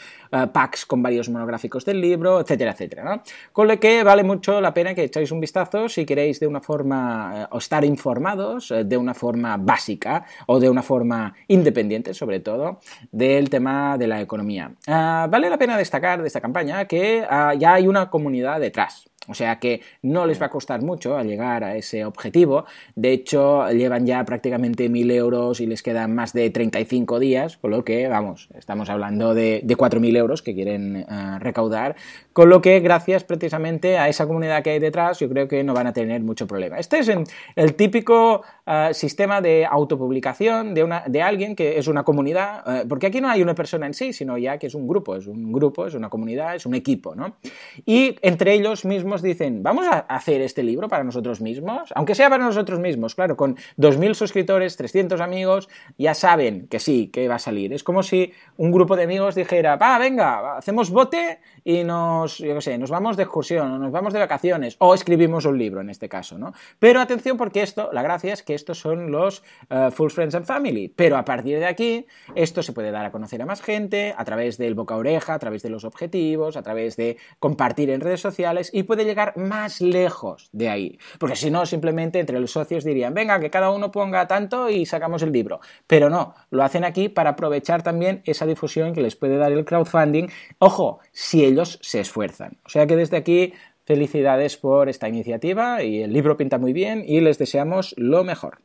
packs 0.53 0.87
con 0.87 1.03
varios 1.03 1.29
monográficos 1.29 1.85
del 1.85 2.01
libro, 2.01 2.41
etcétera, 2.41 2.73
etcétera. 2.73 3.23
Con 3.53 3.69
lo 3.69 3.79
que 3.79 4.03
vale 4.03 4.25
mucho 4.25 4.61
la 4.61 4.75
pena 4.75 4.95
que 4.95 5.05
echáis 5.05 5.31
un 5.31 5.41
vistazo 5.41 5.89
si 5.89 6.05
queréis 6.05 6.41
de 6.41 6.47
una 6.47 6.61
forma, 6.61 7.43
eh, 7.43 7.47
o 7.51 7.59
estar 7.59 7.85
informados 7.85 8.71
eh, 8.71 8.85
de 8.85 8.97
una 8.97 9.15
forma 9.15 9.57
básica 9.57 10.25
o 10.47 10.61
de 10.61 10.69
una 10.69 10.83
forma 10.83 11.35
independiente, 11.49 12.15
sobre 12.15 12.41
todo, 12.41 12.81
del 13.11 13.51
tema 13.51 13.99
de 13.99 14.07
la 14.07 14.21
economía. 14.21 14.73
Ah, 14.87 15.27
vale 15.31 15.51
la 15.51 15.59
pena 15.59 15.77
destacar 15.77 16.21
de 16.21 16.29
esta 16.29 16.41
campaña 16.41 16.85
que 16.87 17.25
ah, 17.29 17.55
ya 17.55 17.75
hay 17.75 17.87
una 17.87 18.11
comunidad 18.11 18.61
detrás. 18.61 19.12
O 19.29 19.35
sea 19.35 19.59
que 19.59 19.81
no 20.03 20.27
les 20.27 20.41
va 20.41 20.47
a 20.47 20.51
costar 20.51 20.83
mucho 20.83 21.17
a 21.17 21.23
llegar 21.23 21.63
a 21.65 21.77
ese 21.77 22.05
objetivo. 22.05 22.65
De 22.97 23.13
hecho, 23.13 23.69
llevan 23.71 24.07
ya 24.07 24.25
prácticamente 24.25 24.89
mil 24.89 25.11
euros 25.11 25.61
y 25.61 25.67
les 25.67 25.83
quedan 25.83 26.15
más 26.15 26.33
de 26.33 26.51
35 26.51 27.19
días, 27.19 27.57
con 27.57 27.71
lo 27.71 27.85
que, 27.85 28.09
vamos, 28.09 28.49
estamos 28.55 28.91
hablando 28.91 29.35
de, 29.35 29.61
de 29.63 29.77
4.000 29.77 30.17
euros 30.17 30.43
que 30.43 30.55
quieren 30.55 30.97
eh, 30.97 31.39
recaudar. 31.39 31.97
Con 32.33 32.49
lo 32.49 32.61
que, 32.61 32.81
gracias 32.81 33.25
precisamente 33.25 33.99
a 33.99 34.09
esa 34.09 34.27
comunidad 34.27 34.63
que 34.63 34.71
hay 34.71 34.79
detrás, 34.79 35.19
yo 35.21 35.29
creo 35.29 35.47
que 35.49 35.63
no 35.63 35.75
van 35.75 35.87
a 35.87 35.93
tener 35.93 36.21
mucho 36.23 36.47
problema. 36.47 36.79
Este 36.79 36.99
es 36.99 37.11
el 37.57 37.75
típico 37.75 38.43
eh, 38.65 38.91
sistema 38.93 39.41
de 39.41 39.67
autopublicación 39.67 40.73
de, 40.73 40.85
una, 40.85 41.03
de 41.09 41.21
alguien 41.21 41.57
que 41.57 41.79
es 41.79 41.89
una 41.89 42.05
comunidad, 42.05 42.63
eh, 42.67 42.85
porque 42.89 43.09
aquí 43.09 43.21
no 43.21 43.29
hay 43.29 43.43
una 43.43 43.55
persona 43.55 43.87
en 43.87 43.95
sí, 43.95 44.13
sino 44.13 44.39
ya 44.39 44.59
que 44.59 44.69
es 44.69 44.75
un 44.75 44.87
grupo, 44.87 45.17
es 45.17 45.27
un 45.27 45.53
grupo, 45.53 45.87
es 45.87 45.95
una 45.95 46.09
comunidad, 46.09 46.55
es 46.55 46.65
un 46.65 46.75
equipo, 46.75 47.17
¿no? 47.17 47.39
Y 47.85 48.17
entre 48.23 48.55
ellos 48.55 48.85
mismos 48.85 49.21
dicen, 49.21 49.65
vamos 49.65 49.87
a 49.89 49.99
hacer 49.99 50.41
este 50.43 50.63
libro 50.63 50.89
para 50.89 51.03
nosotros 51.03 51.41
mismos, 51.41 51.93
aunque 51.97 52.15
sea 52.15 52.31
para 52.31 52.45
nosotros 52.45 52.79
mismos, 52.79 53.17
claro, 53.17 53.37
con 53.37 53.57
2.000 53.79 54.15
suscriptores, 54.15 54.77
300 54.77 55.21
amigos, 55.21 55.69
ya 55.99 56.15
saben 56.15 56.69
que 56.69 56.79
sí, 56.79 57.09
que 57.09 57.27
va 57.27 57.37
a 57.37 57.41
salir. 57.41 57.73
Es 57.73 57.83
como 57.83 58.05
si 58.05 58.33
un 58.57 58.71
grupo 58.71 58.95
de 58.95 59.03
amigos 59.03 59.35
dijera, 59.35 59.75
va, 59.75 59.99
venga, 59.99 60.57
hacemos 60.57 60.91
bote 60.91 61.41
y 61.65 61.85
nos, 61.85 62.39
yo 62.39 62.61
sé, 62.61 62.79
nos 62.79 62.91
vamos 62.91 63.17
de 63.17 63.25
excursión, 63.25 63.71
o 63.73 63.79
nos 63.79 63.93
vamos 63.93 64.13
de 64.13 64.19
vacaciones, 64.19 64.77
o 64.79 64.95
escribimos 64.95 65.45
un 65.45 65.59
libro 65.59 65.81
en 65.81 65.91
este 65.91 66.09
caso, 66.09 66.39
¿no? 66.39 66.53
Pero 66.79 67.01
atención 67.01 67.37
porque 67.37 67.63
esto, 67.63 67.91
la 67.93 68.03
gracia 68.03 68.33
es 68.33 68.43
que 68.43 68.55
estos 68.55 68.79
son 68.79 69.11
los 69.11 69.43
eh, 69.71 69.91
Full 69.93 70.11
Friends 70.11 70.35
and 70.35 70.47
Family, 70.47 70.89
pero 70.89 71.17
a 71.17 71.25
partir 71.25 71.59
de 71.59 71.67
aquí, 71.67 72.07
esto 72.35 72.63
se 72.63 72.73
puede 72.73 72.91
dar 72.91 73.05
a 73.05 73.13
conocer 73.13 73.43
a 73.43 73.47
más 73.47 73.63
gente, 73.63 74.15
a 74.17 74.25
través 74.25 74.59
del 74.59 74.75
boca 74.75 74.95
a 74.95 74.99
oreja, 74.99 75.35
a 75.35 75.39
través 75.39 75.63
de 75.63 75.71
los 75.71 75.85
objetivos, 75.85 76.57
a 76.57 76.63
través 76.63 76.97
de 76.97 77.17
compartir 77.39 77.91
en 77.91 78.01
redes 78.01 78.21
sociales 78.21 78.71
y 78.73 78.85
puede 78.85 79.05
llegar 79.05 79.37
más 79.37 79.81
lejos 79.81 80.49
de 80.53 80.69
ahí. 80.69 80.99
Porque 81.19 81.37
si 81.37 81.51
no, 81.51 81.67
simplemente 81.67 82.19
entre 82.19 82.41
los 82.41 82.51
socios 82.51 82.85
dirían, 82.85 83.15
venga, 83.15 83.41
que 83.41 83.51
cada 83.51 83.71
uno 83.71 83.91
ponga 83.91 84.27
tanto 84.27 84.69
y 84.69 84.87
sacamos 84.87 85.23
el 85.23 85.33
libro. 85.33 85.61
Pero 85.87 86.11
no, 86.11 86.35
lo 86.51 86.63
hacen 86.63 86.85
aquí 86.85 87.09
para 87.09 87.31
aprovechar 87.31 87.83
también 87.83 88.23
esa 88.25 88.47
difusión 88.47 88.93
que 88.95 89.03
les 89.03 89.17
puede 89.17 89.37
dar 89.37 89.53
el 89.53 89.65
crowdfunding. 89.65 90.29
Ojo, 90.59 91.01
si 91.13 91.45
ellos 91.53 91.79
se 91.83 92.01
esfuerzan. 92.01 92.59
O 92.65 92.69
sea 92.69 92.87
que 92.87 92.97
desde 92.97 93.17
aquí, 93.17 93.55
felicidades 93.85 94.57
por 94.57 94.89
esta 94.89 95.09
iniciativa 95.09 95.83
y 95.83 96.03
el 96.03 96.13
libro 96.13 96.37
pinta 96.37 96.59
muy 96.59 96.73
bien 96.73 97.05
y 97.07 97.21
les 97.21 97.39
deseamos 97.39 97.95
lo 97.97 98.25
mejor. 98.25 98.59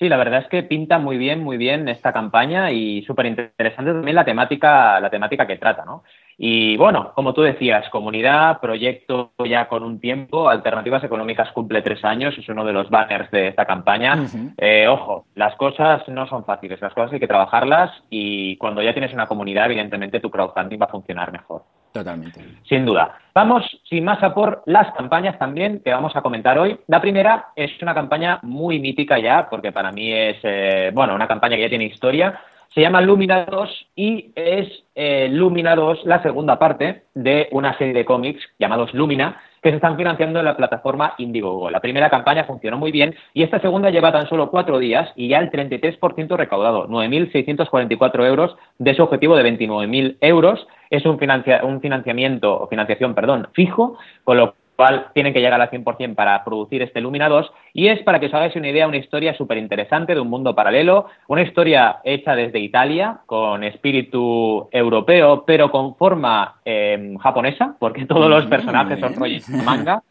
Sí, 0.00 0.08
la 0.08 0.16
verdad 0.16 0.40
es 0.40 0.48
que 0.48 0.62
pinta 0.62 0.98
muy 0.98 1.18
bien, 1.18 1.40
muy 1.40 1.58
bien 1.58 1.86
esta 1.86 2.10
campaña 2.10 2.72
y 2.72 3.02
súper 3.02 3.26
interesante 3.26 3.92
también 3.92 4.14
la 4.14 4.24
temática, 4.24 4.98
la 4.98 5.10
temática 5.10 5.46
que 5.46 5.58
trata, 5.58 5.84
¿no? 5.84 6.04
Y 6.42 6.78
bueno, 6.78 7.12
como 7.14 7.34
tú 7.34 7.42
decías, 7.42 7.86
comunidad, 7.90 8.60
proyecto 8.60 9.32
ya 9.46 9.68
con 9.68 9.82
un 9.82 10.00
tiempo, 10.00 10.48
Alternativas 10.48 11.04
Económicas 11.04 11.52
cumple 11.52 11.82
tres 11.82 12.02
años, 12.02 12.34
es 12.38 12.48
uno 12.48 12.64
de 12.64 12.72
los 12.72 12.88
banners 12.88 13.30
de 13.30 13.48
esta 13.48 13.66
campaña. 13.66 14.24
Eh, 14.56 14.88
ojo, 14.88 15.26
las 15.34 15.54
cosas 15.56 16.08
no 16.08 16.26
son 16.26 16.46
fáciles, 16.46 16.80
las 16.80 16.94
cosas 16.94 17.12
hay 17.12 17.20
que 17.20 17.26
trabajarlas 17.26 17.90
y 18.08 18.56
cuando 18.56 18.80
ya 18.80 18.94
tienes 18.94 19.12
una 19.12 19.26
comunidad, 19.26 19.66
evidentemente 19.66 20.18
tu 20.18 20.30
crowdfunding 20.30 20.80
va 20.80 20.86
a 20.86 20.88
funcionar 20.88 21.30
mejor. 21.30 21.64
Totalmente. 21.92 22.42
Sin 22.66 22.86
duda. 22.86 23.18
Vamos, 23.34 23.62
sin 23.86 24.02
más 24.02 24.22
a 24.22 24.32
por 24.32 24.62
las 24.64 24.90
campañas 24.94 25.38
también 25.38 25.82
que 25.84 25.92
vamos 25.92 26.16
a 26.16 26.22
comentar 26.22 26.58
hoy. 26.58 26.80
La 26.86 27.02
primera 27.02 27.48
es 27.54 27.70
una 27.82 27.92
campaña 27.92 28.38
muy 28.44 28.78
mítica 28.78 29.18
ya, 29.18 29.46
porque 29.50 29.72
para 29.72 29.92
mí 29.92 30.10
es, 30.10 30.38
eh, 30.44 30.90
bueno, 30.94 31.14
una 31.14 31.28
campaña 31.28 31.56
que 31.56 31.62
ya 31.62 31.68
tiene 31.68 31.84
historia 31.84 32.40
se 32.74 32.80
llama 32.80 33.00
Lumina 33.00 33.44
2 33.46 33.86
y 33.96 34.32
es 34.34 34.68
eh, 34.94 35.28
Lumina 35.30 35.74
2 35.74 36.04
la 36.04 36.22
segunda 36.22 36.58
parte 36.58 37.02
de 37.14 37.48
una 37.50 37.76
serie 37.76 37.94
de 37.94 38.04
cómics 38.04 38.42
llamados 38.58 38.94
Lumina 38.94 39.40
que 39.62 39.70
se 39.70 39.76
están 39.76 39.96
financiando 39.96 40.38
en 40.38 40.44
la 40.44 40.56
plataforma 40.56 41.14
Indiegogo. 41.18 41.70
La 41.70 41.80
primera 41.80 42.08
campaña 42.08 42.44
funcionó 42.44 42.78
muy 42.78 42.92
bien 42.92 43.14
y 43.34 43.42
esta 43.42 43.60
segunda 43.60 43.90
lleva 43.90 44.12
tan 44.12 44.28
solo 44.28 44.50
cuatro 44.50 44.78
días 44.78 45.10
y 45.16 45.28
ya 45.28 45.38
el 45.38 45.50
33% 45.50 46.36
recaudado, 46.36 46.88
9.644 46.88 48.26
euros 48.26 48.56
de 48.78 48.94
su 48.94 49.02
objetivo 49.02 49.36
de 49.36 49.44
29.000 49.44 50.16
euros. 50.20 50.66
Es 50.88 51.04
un, 51.04 51.18
un 51.62 51.80
financiamiento 51.80 52.66
financiación, 52.68 53.14
perdón, 53.14 53.48
fijo, 53.52 53.98
con 54.24 54.38
lo 54.38 54.54
cual 54.80 55.08
tienen 55.12 55.34
que 55.34 55.42
llegar 55.42 55.60
al 55.60 55.68
100% 55.68 56.14
para 56.14 56.42
producir 56.42 56.80
este 56.80 57.02
Lumina 57.02 57.28
2 57.28 57.52
y 57.74 57.88
es, 57.88 58.02
para 58.02 58.18
que 58.18 58.26
os 58.28 58.32
hagáis 58.32 58.56
una 58.56 58.70
idea, 58.70 58.88
una 58.88 58.96
historia 58.96 59.36
súper 59.36 59.58
interesante 59.58 60.14
de 60.14 60.20
un 60.20 60.30
mundo 60.30 60.54
paralelo, 60.54 61.04
una 61.28 61.42
historia 61.42 61.98
hecha 62.02 62.34
desde 62.34 62.60
Italia, 62.60 63.18
con 63.26 63.62
espíritu 63.62 64.70
europeo, 64.72 65.44
pero 65.46 65.70
con 65.70 65.96
forma 65.96 66.60
em, 66.64 67.18
japonesa, 67.18 67.76
porque 67.78 68.06
todos 68.06 68.30
los 68.30 68.46
personajes 68.46 68.98
son 68.98 69.16
rollos 69.16 69.46
manga. 69.66 70.02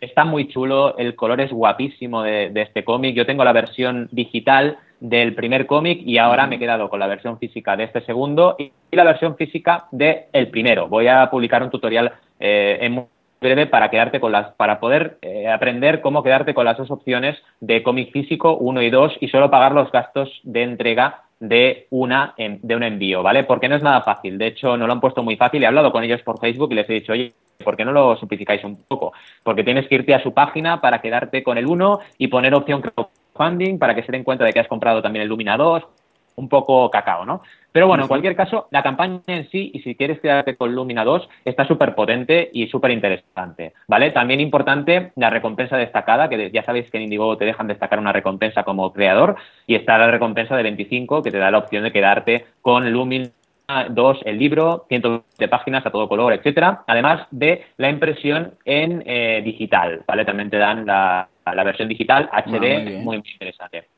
Está 0.00 0.24
muy 0.24 0.48
chulo, 0.48 0.96
el 0.96 1.14
color 1.16 1.42
es 1.42 1.52
guapísimo 1.52 2.22
de, 2.22 2.50
este 2.54 2.82
cómic. 2.82 3.14
Yo 3.14 3.26
tengo 3.26 3.44
la 3.44 3.52
versión 3.52 4.08
digital 4.10 4.78
del 5.00 5.34
primer 5.34 5.66
cómic 5.66 6.00
y 6.02 6.16
ahora 6.16 6.46
me 6.46 6.56
he 6.56 6.58
quedado 6.58 6.88
con 6.88 6.98
la 6.98 7.08
versión 7.08 7.38
física 7.38 7.76
de 7.76 7.84
este 7.84 8.00
segundo 8.06 8.56
y 8.58 8.72
la 8.92 9.04
versión 9.04 9.36
física 9.36 9.84
del 9.90 10.48
primero. 10.50 10.88
Voy 10.88 11.08
a 11.08 11.28
publicar 11.28 11.62
un 11.62 11.68
tutorial 11.68 12.10
eh, 12.40 12.78
en 12.80 13.06
breve 13.44 13.66
para 13.66 13.90
quedarte 13.90 14.18
con 14.18 14.32
las, 14.32 14.52
para 14.54 14.80
poder 14.80 15.18
eh, 15.22 15.48
aprender 15.48 16.00
cómo 16.00 16.24
quedarte 16.24 16.54
con 16.54 16.64
las 16.64 16.76
dos 16.76 16.90
opciones 16.90 17.38
de 17.60 17.84
cómic 17.84 18.10
físico 18.10 18.56
1 18.56 18.82
y 18.82 18.90
2 18.90 19.18
y 19.20 19.28
solo 19.28 19.50
pagar 19.50 19.72
los 19.72 19.92
gastos 19.92 20.40
de 20.42 20.64
entrega 20.64 21.22
de 21.38 21.86
una 21.90 22.34
de 22.36 22.76
un 22.76 22.82
envío, 22.82 23.22
¿vale? 23.22 23.44
Porque 23.44 23.68
no 23.68 23.76
es 23.76 23.82
nada 23.82 24.02
fácil. 24.02 24.38
De 24.38 24.46
hecho, 24.46 24.76
no 24.76 24.86
lo 24.86 24.92
han 24.92 25.00
puesto 25.00 25.22
muy 25.22 25.36
fácil. 25.36 25.62
He 25.62 25.66
hablado 25.66 25.92
con 25.92 26.02
ellos 26.02 26.22
por 26.22 26.40
Facebook 26.40 26.72
y 26.72 26.76
les 26.76 26.88
he 26.88 26.94
dicho, 26.94 27.12
oye, 27.12 27.34
¿por 27.62 27.76
qué 27.76 27.84
no 27.84 27.92
lo 27.92 28.16
simplificáis 28.16 28.64
un 28.64 28.82
poco? 28.88 29.12
Porque 29.42 29.64
tienes 29.64 29.86
que 29.86 29.96
irte 29.96 30.14
a 30.14 30.22
su 30.22 30.32
página 30.32 30.80
para 30.80 31.00
quedarte 31.00 31.42
con 31.42 31.58
el 31.58 31.66
1 31.66 31.98
y 32.18 32.28
poner 32.28 32.54
opción 32.54 32.82
crowdfunding 32.82 33.78
para 33.78 33.94
que 33.94 34.02
se 34.02 34.12
den 34.12 34.24
cuenta 34.24 34.44
de 34.44 34.52
que 34.52 34.60
has 34.60 34.68
comprado 34.68 35.02
también 35.02 35.22
el 35.22 35.28
Lumina 35.28 35.56
2 35.56 35.82
un 36.36 36.48
poco 36.48 36.90
cacao, 36.90 37.24
¿no? 37.24 37.42
Pero 37.74 37.88
bueno, 37.88 38.04
en 38.04 38.08
cualquier 38.08 38.36
caso, 38.36 38.68
la 38.70 38.84
campaña 38.84 39.20
en 39.26 39.50
sí, 39.50 39.72
y 39.74 39.80
si 39.80 39.96
quieres 39.96 40.20
quedarte 40.20 40.54
con 40.54 40.72
Lumina 40.72 41.02
2, 41.02 41.28
está 41.44 41.66
súper 41.66 41.96
potente 41.96 42.48
y 42.52 42.68
súper 42.68 42.92
interesante, 42.92 43.72
¿vale? 43.88 44.12
También 44.12 44.38
importante 44.38 45.10
la 45.16 45.28
recompensa 45.28 45.76
destacada, 45.76 46.28
que 46.28 46.52
ya 46.52 46.62
sabéis 46.62 46.88
que 46.88 46.98
en 46.98 47.02
Indiegogo 47.02 47.36
te 47.36 47.46
dejan 47.46 47.66
destacar 47.66 47.98
una 47.98 48.12
recompensa 48.12 48.62
como 48.62 48.92
creador, 48.92 49.34
y 49.66 49.74
está 49.74 49.98
la 49.98 50.08
recompensa 50.08 50.56
de 50.56 50.62
25, 50.62 51.20
que 51.24 51.32
te 51.32 51.38
da 51.38 51.50
la 51.50 51.58
opción 51.58 51.82
de 51.82 51.90
quedarte 51.90 52.46
con 52.62 52.92
Lumina 52.92 53.32
2, 53.90 54.20
el 54.24 54.38
libro, 54.38 54.84
cientos 54.88 55.22
de 55.36 55.48
páginas 55.48 55.84
a 55.84 55.90
todo 55.90 56.08
color, 56.08 56.32
etcétera, 56.32 56.84
además 56.86 57.26
de 57.32 57.64
la 57.76 57.90
impresión 57.90 58.54
en 58.64 59.02
eh, 59.04 59.42
digital, 59.44 60.04
¿vale? 60.06 60.24
También 60.24 60.48
te 60.48 60.58
dan 60.58 60.86
la, 60.86 61.26
versión 61.44 61.88
digital 61.88 62.30
HD, 62.32 62.98
ah, 62.98 63.00
muy 63.02 63.16
interesante. 63.16 63.88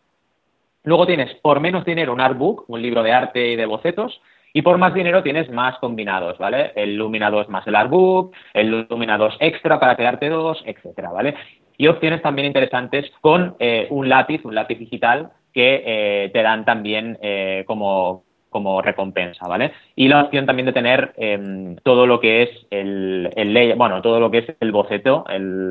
Luego 0.87 1.05
tienes 1.05 1.35
por 1.43 1.59
menos 1.59 1.85
dinero 1.85 2.13
un 2.13 2.21
artbook, 2.21 2.65
un 2.69 2.81
libro 2.81 3.03
de 3.03 3.13
arte 3.13 3.49
y 3.49 3.57
de 3.57 3.67
bocetos, 3.67 4.21
y 4.53 4.63
por 4.63 4.79
más 4.79 4.95
dinero 4.95 5.21
tienes 5.21 5.51
más 5.51 5.77
combinados, 5.81 6.39
¿vale? 6.39 6.71
El 6.77 6.95
Lumina 6.95 7.29
2 7.29 7.49
más 7.49 7.67
el 7.67 7.75
artbook, 7.75 8.33
el 8.55 8.87
Lumina 8.89 9.19
2 9.19 9.37
extra 9.41 9.81
para 9.81 9.97
quedarte 9.97 10.29
dos, 10.29 10.63
etcétera, 10.65 11.11
¿vale? 11.11 11.35
Y 11.77 11.89
opciones 11.89 12.23
también 12.23 12.47
interesantes 12.47 13.11
con 13.21 13.57
eh, 13.59 13.89
un 13.91 14.09
lápiz, 14.09 14.45
un 14.45 14.55
lápiz 14.55 14.79
digital 14.79 15.31
que 15.53 15.83
eh, 15.85 16.31
te 16.33 16.43
dan 16.43 16.65
también 16.65 17.19
eh, 17.21 17.65
como, 17.67 18.23
como 18.49 18.81
recompensa, 18.81 19.49
¿vale? 19.49 19.73
Y 19.97 20.07
la 20.07 20.23
opción 20.23 20.47
también 20.47 20.67
de 20.67 20.73
tener 20.73 21.15
em, 21.17 21.75
todo 21.83 22.07
lo 22.07 22.21
que 22.21 22.45
es 22.45 22.51
el, 22.71 23.29
el, 23.35 23.75
bueno, 23.75 24.03
todo 24.03 24.21
lo 24.21 24.31
que 24.31 24.39
es 24.39 24.57
el 24.61 24.71
boceto, 24.71 25.25
el, 25.29 25.69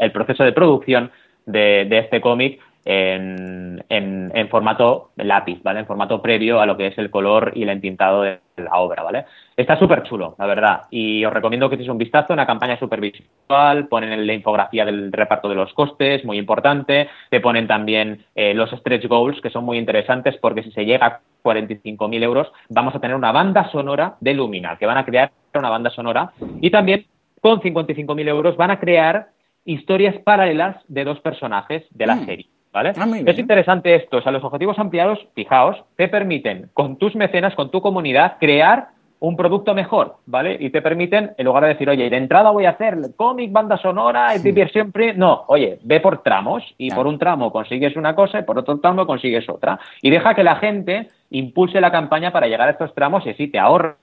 el 0.00 0.12
proceso 0.12 0.44
de 0.44 0.52
producción 0.52 1.10
de 1.44 1.86
este 1.90 2.22
cómic 2.22 2.58
en, 2.86 3.84
en, 3.88 4.48
formato 4.48 5.10
lápiz, 5.16 5.60
¿vale? 5.62 5.80
En 5.80 5.86
formato 5.86 6.22
previo 6.22 6.60
a 6.60 6.66
lo 6.66 6.76
que 6.76 6.86
es 6.86 6.98
el 6.98 7.10
color 7.10 7.50
y 7.56 7.64
el 7.64 7.70
entintado 7.70 8.22
de 8.22 8.38
la 8.56 8.76
obra, 8.76 9.02
¿vale? 9.02 9.24
Está 9.56 9.76
súper 9.76 10.04
chulo, 10.04 10.36
la 10.38 10.46
verdad, 10.46 10.82
y 10.90 11.24
os 11.24 11.32
recomiendo 11.32 11.68
que 11.68 11.74
echéis 11.74 11.90
un 11.90 11.98
vistazo, 11.98 12.32
una 12.32 12.46
campaña 12.46 12.78
súper 12.78 13.00
visual, 13.00 13.88
ponen 13.88 14.24
la 14.24 14.32
infografía 14.32 14.84
del 14.84 15.10
reparto 15.10 15.48
de 15.48 15.56
los 15.56 15.72
costes, 15.74 16.24
muy 16.24 16.38
importante, 16.38 17.08
te 17.28 17.40
ponen 17.40 17.66
también 17.66 18.24
eh, 18.36 18.54
los 18.54 18.70
stretch 18.70 19.08
goals, 19.08 19.40
que 19.40 19.50
son 19.50 19.64
muy 19.64 19.78
interesantes, 19.78 20.36
porque 20.40 20.62
si 20.62 20.70
se 20.70 20.84
llega 20.84 21.06
a 21.06 21.20
45.000 21.42 22.22
euros, 22.22 22.52
vamos 22.68 22.94
a 22.94 23.00
tener 23.00 23.16
una 23.16 23.32
banda 23.32 23.68
sonora 23.72 24.14
de 24.20 24.34
Lumina, 24.34 24.76
que 24.76 24.86
van 24.86 24.98
a 24.98 25.04
crear 25.04 25.32
una 25.54 25.70
banda 25.70 25.90
sonora, 25.90 26.30
y 26.60 26.70
también 26.70 27.06
con 27.40 27.60
55.000 27.60 28.28
euros 28.28 28.56
van 28.56 28.70
a 28.70 28.78
crear 28.78 29.30
historias 29.64 30.14
paralelas 30.22 30.76
de 30.86 31.04
dos 31.04 31.18
personajes 31.20 31.84
de 31.90 32.06
la 32.06 32.14
mm. 32.14 32.26
serie. 32.26 32.55
¿Vale? 32.76 32.92
Ah, 32.94 33.06
es 33.24 33.38
interesante 33.38 33.94
esto, 33.94 34.18
o 34.18 34.20
sea, 34.20 34.30
los 34.30 34.44
objetivos 34.44 34.78
ampliados, 34.78 35.18
fijaos, 35.34 35.82
te 35.96 36.08
permiten 36.08 36.68
con 36.74 36.98
tus 36.98 37.16
mecenas, 37.16 37.54
con 37.54 37.70
tu 37.70 37.80
comunidad, 37.80 38.36
crear 38.38 38.88
un 39.18 39.34
producto 39.34 39.72
mejor, 39.72 40.16
¿vale? 40.26 40.58
Y 40.60 40.68
te 40.68 40.82
permiten, 40.82 41.32
en 41.38 41.46
lugar 41.46 41.62
de 41.62 41.70
decir, 41.70 41.88
oye, 41.88 42.10
de 42.10 42.16
entrada 42.18 42.50
voy 42.50 42.66
a 42.66 42.72
hacer 42.72 42.98
cómic, 43.16 43.50
banda 43.50 43.78
sonora, 43.78 44.34
sí. 44.34 44.42
diversión, 44.42 44.92
no, 45.16 45.44
oye, 45.46 45.78
ve 45.84 46.00
por 46.00 46.22
tramos 46.22 46.62
y 46.76 46.90
por 46.90 47.06
un 47.06 47.18
tramo 47.18 47.50
consigues 47.50 47.96
una 47.96 48.14
cosa 48.14 48.40
y 48.40 48.42
por 48.42 48.58
otro 48.58 48.78
tramo 48.78 49.06
consigues 49.06 49.48
otra. 49.48 49.80
Y 50.02 50.10
deja 50.10 50.34
que 50.34 50.44
la 50.44 50.56
gente 50.56 51.08
impulse 51.30 51.80
la 51.80 51.90
campaña 51.90 52.30
para 52.30 52.46
llegar 52.46 52.68
a 52.68 52.72
estos 52.72 52.94
tramos 52.94 53.24
y 53.24 53.30
así 53.30 53.48
te 53.48 53.58
ahorras 53.58 53.96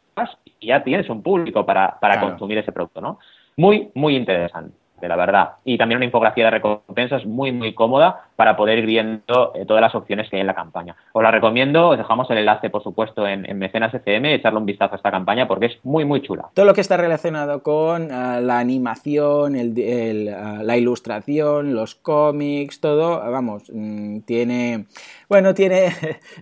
y 0.60 0.70
ya 0.70 0.84
tienes 0.84 1.08
un 1.12 1.22
público 1.22 1.64
para, 1.64 2.00
para 2.00 2.20
consumir 2.20 2.58
ese 2.58 2.72
producto, 2.72 3.02
¿no? 3.02 3.20
Muy, 3.56 3.92
muy 3.94 4.16
interesante 4.16 4.83
la 5.08 5.16
verdad. 5.16 5.52
Y 5.64 5.78
también 5.78 5.98
una 5.98 6.06
infografía 6.06 6.46
de 6.46 6.52
recompensas 6.52 7.26
muy, 7.26 7.52
muy 7.52 7.74
cómoda 7.74 8.26
para 8.36 8.56
poder 8.58 8.80
ir 8.80 8.86
viendo 8.86 9.54
eh, 9.56 9.66
todas 9.66 9.82
las 9.82 9.96
opciones 9.96 10.30
que 10.30 10.38
hay 10.38 10.42
en 10.42 10.48
la 10.48 10.56
campaña. 10.56 10.96
Os 11.14 11.24
la 11.24 11.32
recomiendo, 11.32 11.90
os 11.90 11.98
dejamos 11.98 12.30
el 12.32 12.40
enlace, 12.40 12.70
por 12.70 12.84
supuesto, 12.84 13.28
en, 13.28 13.44
Mecenas 13.58 13.94
FM, 13.94 14.34
echarle 14.34 14.60
un 14.60 14.66
vistazo 14.66 14.94
a 14.94 14.98
esta 14.98 15.12
campaña 15.12 15.48
porque 15.48 15.68
es 15.68 15.80
muy, 15.84 16.06
muy 16.06 16.22
chula. 16.22 16.50
Todo 16.54 16.66
lo 16.66 16.74
que 16.74 16.82
está 16.82 16.98
relacionado 16.98 17.62
con 17.62 18.12
eh, 18.12 18.42
la 18.42 18.60
animación, 18.60 19.56
eh, 19.56 20.36
la 20.62 20.78
ilustración, 20.78 21.76
los 21.76 21.96
cómics, 21.96 22.80
todo, 22.80 23.20
vamos, 23.32 23.64
mm, 23.72 24.20
tiene, 24.22 24.86
bueno, 25.34 25.54
tiene, 25.54 25.92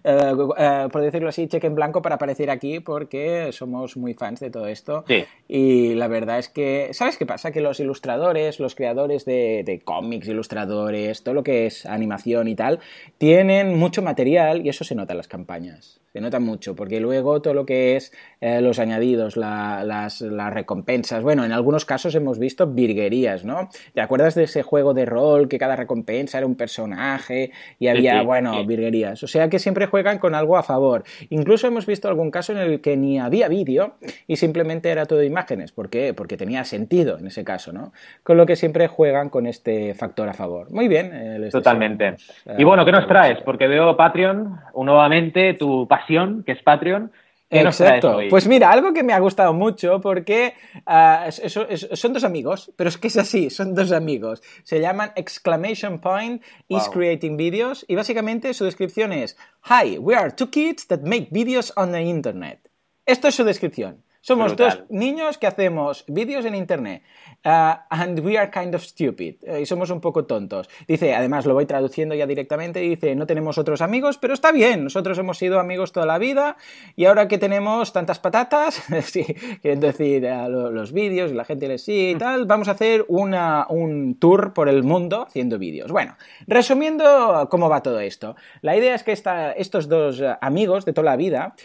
por 0.92 1.02
decirlo 1.02 1.30
así, 1.30 1.48
cheque 1.48 1.68
en 1.68 1.76
blanco 1.76 2.02
para 2.02 2.16
aparecer 2.16 2.50
aquí 2.50 2.80
porque 2.80 3.50
somos 3.54 3.96
muy 3.96 4.14
fans 4.14 4.40
de 4.40 4.50
todo 4.50 4.68
esto. 4.68 5.06
Sí. 5.08 5.24
Y 5.48 5.96
la 5.96 6.08
verdad 6.08 6.40
es 6.40 6.50
que, 6.50 6.90
¿sabes 6.92 7.18
qué 7.18 7.26
pasa? 7.26 7.52
Que 7.52 7.62
los 7.62 7.80
ilustradores 7.80 8.60
los 8.60 8.76
creadores 8.76 9.26
de, 9.26 9.82
cómics, 9.84 10.28
ilustradores, 10.28 11.24
todo 11.24 11.36
lo 11.36 11.44
que 11.44 11.66
es 11.66 11.86
animación 11.86 12.48
y 12.48 12.56
tal, 12.56 12.80
tienen 13.18 13.78
mucho 13.78 14.02
material 14.02 14.66
y 14.66 14.70
eso 14.70 14.84
se 14.84 14.96
nota 14.96 15.14
en 15.14 15.18
las 15.18 15.28
campañas. 15.28 16.01
Se 16.14 16.20
nota 16.20 16.42
mucho, 16.42 16.76
porque 16.76 17.00
luego 17.00 17.42
todo 17.42 17.54
lo 17.54 17.66
que 17.66 17.96
es 17.96 18.12
eh, 18.42 18.60
los 18.60 18.80
añadidos, 18.80 19.38
las, 19.38 20.22
recompensas, 20.22 21.24
bueno, 21.24 21.46
en 21.46 21.54
algunos 21.54 21.86
casos 21.86 22.14
hemos 22.16 22.38
visto 22.38 22.68
virguerías, 22.68 23.46
¿no? 23.46 23.70
¿Te 23.94 24.02
acuerdas 24.02 24.36
de 24.36 24.44
ese 24.44 24.62
juego 24.62 24.94
de 24.94 25.06
rol 25.06 25.48
que 25.48 25.58
cada 25.58 25.78
recompensa 25.78 26.38
era 26.38 26.48
un 26.48 26.56
personaje 26.56 27.52
y 27.80 27.88
había, 27.88 28.24
bueno, 28.24 28.66
virguerías? 28.66 29.24
O 29.24 29.28
sea 29.28 29.50
que 29.50 29.58
siempre 29.58 29.86
juegan 29.86 30.20
con 30.20 30.36
algo 30.36 30.58
a 30.58 30.64
favor. 30.64 31.04
Incluso 31.30 31.68
hemos 31.68 31.86
visto 31.86 32.10
algún 32.10 32.30
caso 32.30 32.52
en 32.52 32.58
el 32.58 32.82
que 32.82 32.98
ni 32.98 33.18
había 33.18 33.48
vídeo 33.48 33.96
y 34.28 34.36
simplemente 34.36 34.90
era 34.90 35.06
todo 35.06 35.24
imágenes. 35.24 35.72
¿Por 35.72 35.90
qué? 35.90 36.14
Porque 36.14 36.36
tenía 36.36 36.66
sentido 36.66 37.20
en 37.20 37.28
ese 37.28 37.46
caso, 37.46 37.72
¿no? 37.72 37.94
Con 38.24 38.36
lo 38.36 38.46
que 38.46 38.58
siempre 38.58 38.88
juegan 38.88 39.30
con 39.30 39.48
este 39.48 39.94
factor 39.94 40.28
a 40.28 40.34
favor. 40.34 40.70
Muy 40.72 40.90
bien. 40.90 41.12
Eh, 41.14 41.50
Totalmente. 41.52 42.16
y 42.58 42.64
bueno, 42.66 42.84
¿qué 42.84 42.92
nos 42.92 43.08
traes? 43.08 43.40
Porque 43.44 43.68
veo 43.68 43.96
Patreon, 43.96 44.60
nuevamente 44.76 45.54
tu 45.54 45.88
que 46.08 46.52
es 46.52 46.64
Patreon. 46.64 47.12
Exacto. 47.52 48.20
Pues 48.30 48.48
mira, 48.48 48.72
algo 48.72 48.94
que 48.94 49.04
me 49.04 49.14
ha 49.14 49.20
gustado 49.20 49.54
mucho 49.54 50.00
porque 50.00 50.54
ah, 50.86 51.30
son 51.32 52.14
dos 52.14 52.24
amigos, 52.24 52.72
pero 52.78 52.90
es 52.90 52.98
que 52.98 53.08
es 53.08 53.18
así, 53.18 53.50
son 53.50 53.76
dos 53.76 53.92
amigos. 53.92 54.42
Se 54.64 54.80
llaman 54.80 55.12
Exclamation 55.16 56.00
Point 56.00 56.42
is 56.70 56.88
Creating 56.90 57.36
Videos 57.36 57.84
y 57.88 57.96
básicamente 57.96 58.54
su 58.54 58.64
descripción 58.64 59.12
es 59.12 59.38
Hi, 59.66 59.98
we 59.98 60.16
are 60.16 60.32
two 60.32 60.50
kids 60.50 60.88
that 60.88 61.02
make 61.02 61.28
videos 61.32 61.74
on 61.76 61.92
the 61.92 62.02
internet. 62.02 62.70
Esto 63.06 63.28
es 63.28 63.36
su 63.36 63.44
descripción. 63.44 64.04
Somos 64.22 64.56
dos 64.56 64.84
niños 64.90 65.40
que 65.40 65.48
hacemos 65.48 66.06
vídeos 66.08 66.46
en 66.46 66.54
internet. 66.54 67.02
Uh, 67.44 67.74
and 67.90 68.20
we 68.20 68.38
are 68.38 68.52
kind 68.52 68.76
of 68.76 68.84
stupid. 68.84 69.36
Eh, 69.42 69.62
y 69.62 69.66
somos 69.66 69.90
un 69.90 70.00
poco 70.00 70.26
tontos. 70.26 70.70
Dice, 70.88 71.16
además 71.16 71.48
lo 71.48 71.56
voy 71.56 71.66
traduciendo 71.66 72.14
ya 72.14 72.28
directamente, 72.28 72.80
dice, 72.80 73.16
no 73.16 73.26
tenemos 73.26 73.58
otros 73.58 73.82
amigos, 73.82 74.20
pero 74.20 74.36
está 74.36 74.52
bien, 74.52 74.84
nosotros 74.84 75.18
hemos 75.18 75.40
sido 75.40 75.60
amigos 75.60 75.92
toda 75.92 76.06
la 76.06 76.20
vida 76.20 76.56
y 76.96 77.06
ahora 77.06 77.28
que 77.28 77.40
tenemos 77.40 77.94
tantas 77.94 78.20
patatas, 78.20 78.84
sí, 79.06 79.24
quieren 79.60 79.80
decir 79.80 80.24
eh, 80.24 80.50
los 80.50 80.92
vídeos 80.92 81.32
y 81.32 81.34
la 81.34 81.44
gente 81.44 81.68
les 81.68 81.84
sigue 81.84 82.12
y 82.12 82.16
tal, 82.16 82.46
vamos 82.46 82.68
a 82.68 82.72
hacer 82.72 83.06
una, 83.08 83.66
un 83.70 84.20
tour 84.20 84.54
por 84.54 84.70
el 84.70 84.84
mundo 84.84 85.26
haciendo 85.28 85.58
vídeos. 85.58 85.92
Bueno, 85.92 86.18
resumiendo 86.46 87.48
cómo 87.50 87.70
va 87.70 87.82
todo 87.82 88.00
esto. 88.00 88.36
La 88.62 88.78
idea 88.78 88.94
es 88.94 89.02
que 89.02 89.14
esta, 89.14 89.52
estos 89.54 89.90
dos 89.90 90.22
eh, 90.22 90.36
amigos 90.42 90.86
de 90.86 90.94
toda 90.94 91.06
la 91.06 91.16
vida, 91.16 91.56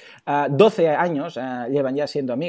12 0.49 0.89
años 0.89 1.39
llevan 1.71 1.95
ya 1.95 2.07
siendo 2.07 2.33
amigos, 2.33 2.46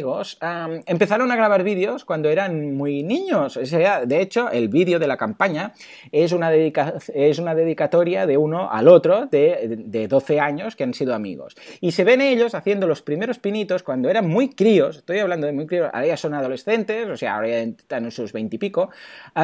empezaron 0.86 1.32
a 1.32 1.36
grabar 1.36 1.64
vídeos 1.64 2.06
cuando 2.06 2.30
eran 2.30 2.76
muy 2.76 3.04
niños 3.04 3.60
de 4.06 4.22
hecho, 4.22 4.50
el 4.52 4.70
vídeo 4.70 5.00
de 5.00 5.08
la 5.08 5.18
campaña 5.18 5.74
es 6.12 6.32
una, 6.32 6.54
es 6.54 7.40
una 7.40 7.56
dedicatoria 7.56 8.26
de 8.26 8.38
uno 8.38 8.72
al 8.72 8.88
otro 8.88 9.26
de, 9.26 9.84
de 9.86 10.08
12 10.08 10.40
años 10.40 10.76
que 10.76 10.84
han 10.84 10.94
sido 10.94 11.14
amigos. 11.14 11.56
Y 11.82 11.92
se 11.92 12.04
ven 12.04 12.22
ellos 12.22 12.56
haciendo 12.56 12.88
los 12.88 13.02
primeros 13.02 13.40
pinitos 13.40 13.84
cuando 13.84 14.10
eran 14.10 14.28
muy 14.28 14.50
críos, 14.50 14.98
estoy 14.98 15.20
hablando 15.20 15.48
de 15.48 15.54
muy 15.54 15.68
críos, 15.68 15.90
ahora 15.94 16.08
ya 16.08 16.18
son 16.18 16.34
adolescentes, 16.34 17.08
o 17.08 17.18
sea, 17.18 17.36
ahora 17.36 17.50
ya 17.50 17.60
están 17.60 18.06
en 18.06 18.12
sus 18.12 18.32
20 18.34 18.56
y 18.56 18.60
pico, 18.60 18.90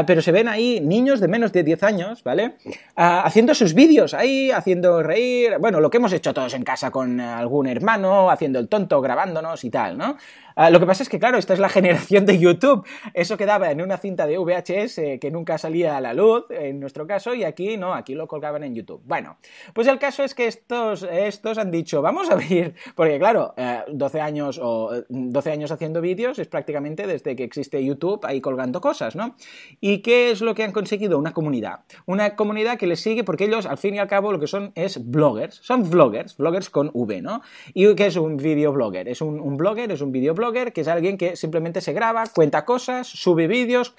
pero 0.05 0.21
se 0.21 0.31
ven 0.31 0.47
ahí 0.47 0.79
niños 0.79 1.19
de 1.19 1.27
menos 1.27 1.51
de 1.51 1.63
10 1.63 1.83
años, 1.83 2.23
¿vale? 2.23 2.55
Ah, 2.95 3.23
haciendo 3.25 3.53
sus 3.53 3.73
vídeos 3.73 4.13
ahí, 4.13 4.51
haciendo 4.51 5.03
reír, 5.03 5.57
bueno, 5.59 5.79
lo 5.79 5.89
que 5.89 5.97
hemos 5.97 6.13
hecho 6.13 6.33
todos 6.33 6.53
en 6.53 6.63
casa 6.63 6.91
con 6.91 7.19
algún 7.19 7.67
hermano, 7.67 8.29
haciendo 8.29 8.59
el 8.59 8.67
tonto, 8.67 9.01
grabándonos 9.01 9.63
y 9.63 9.69
tal, 9.69 9.97
¿no? 9.97 10.17
Ah, 10.55 10.69
lo 10.69 10.79
que 10.79 10.85
pasa 10.85 11.03
es 11.03 11.09
que, 11.09 11.19
claro, 11.19 11.37
esta 11.37 11.53
es 11.53 11.59
la 11.59 11.69
generación 11.69 12.25
de 12.25 12.37
YouTube. 12.37 12.85
Eso 13.13 13.37
quedaba 13.37 13.71
en 13.71 13.81
una 13.81 13.97
cinta 13.97 14.27
de 14.27 14.37
VHS 14.37 15.19
que 15.19 15.31
nunca 15.31 15.57
salía 15.57 15.97
a 15.97 16.01
la 16.01 16.13
luz, 16.13 16.45
en 16.49 16.79
nuestro 16.79 17.07
caso, 17.07 17.33
y 17.33 17.43
aquí 17.43 17.77
no, 17.77 17.93
aquí 17.93 18.13
lo 18.13 18.27
colgaban 18.27 18.63
en 18.63 18.75
YouTube. 18.75 19.01
Bueno, 19.05 19.37
pues 19.73 19.87
el 19.87 19.97
caso 19.97 20.23
es 20.23 20.35
que 20.35 20.47
estos, 20.47 21.03
estos 21.03 21.57
han 21.57 21.71
dicho, 21.71 22.01
vamos 22.01 22.29
a 22.29 22.33
abrir, 22.33 22.75
porque 22.95 23.17
claro, 23.17 23.55
12 23.87 24.17
eh, 24.17 24.21
años 24.21 24.59
o 24.61 24.91
12 25.09 25.51
años 25.51 25.71
haciendo 25.71 26.01
vídeos 26.01 26.37
es 26.39 26.47
prácticamente 26.47 27.07
desde 27.07 27.35
que 27.35 27.43
existe 27.43 27.83
YouTube 27.83 28.23
ahí 28.25 28.41
colgando 28.41 28.81
cosas, 28.81 29.15
¿no? 29.15 29.35
¿Y 29.81 29.99
qué 29.99 30.31
es 30.31 30.41
lo 30.41 30.53
que 30.53 30.63
han 30.63 30.71
conseguido? 30.71 31.17
Una 31.17 31.33
comunidad. 31.33 31.81
Una 32.05 32.35
comunidad 32.35 32.77
que 32.77 32.87
les 32.87 32.99
sigue 32.99 33.23
porque 33.23 33.45
ellos, 33.45 33.65
al 33.65 33.77
fin 33.77 33.95
y 33.95 33.99
al 33.99 34.07
cabo, 34.07 34.31
lo 34.31 34.39
que 34.39 34.47
son 34.47 34.71
es 34.75 35.03
bloggers. 35.09 35.59
Son 35.63 35.89
vloggers, 35.89 36.37
vloggers 36.37 36.69
con 36.69 36.91
V, 36.93 37.21
¿no? 37.21 37.41
¿Y 37.73 37.93
qué 37.95 38.07
es 38.07 38.17
un 38.17 38.37
videoblogger? 38.37 39.07
Es 39.07 39.21
un, 39.21 39.39
un 39.39 39.57
blogger, 39.57 39.91
es 39.91 40.01
un 40.01 40.11
videoblogger 40.11 40.42
que 40.51 40.81
es 40.81 40.87
alguien 40.89 41.17
que 41.17 41.37
simplemente 41.37 41.79
se 41.79 41.93
graba, 41.93 42.25
cuenta 42.27 42.65
cosas, 42.65 43.07
sube 43.07 43.47
vídeos 43.47 43.95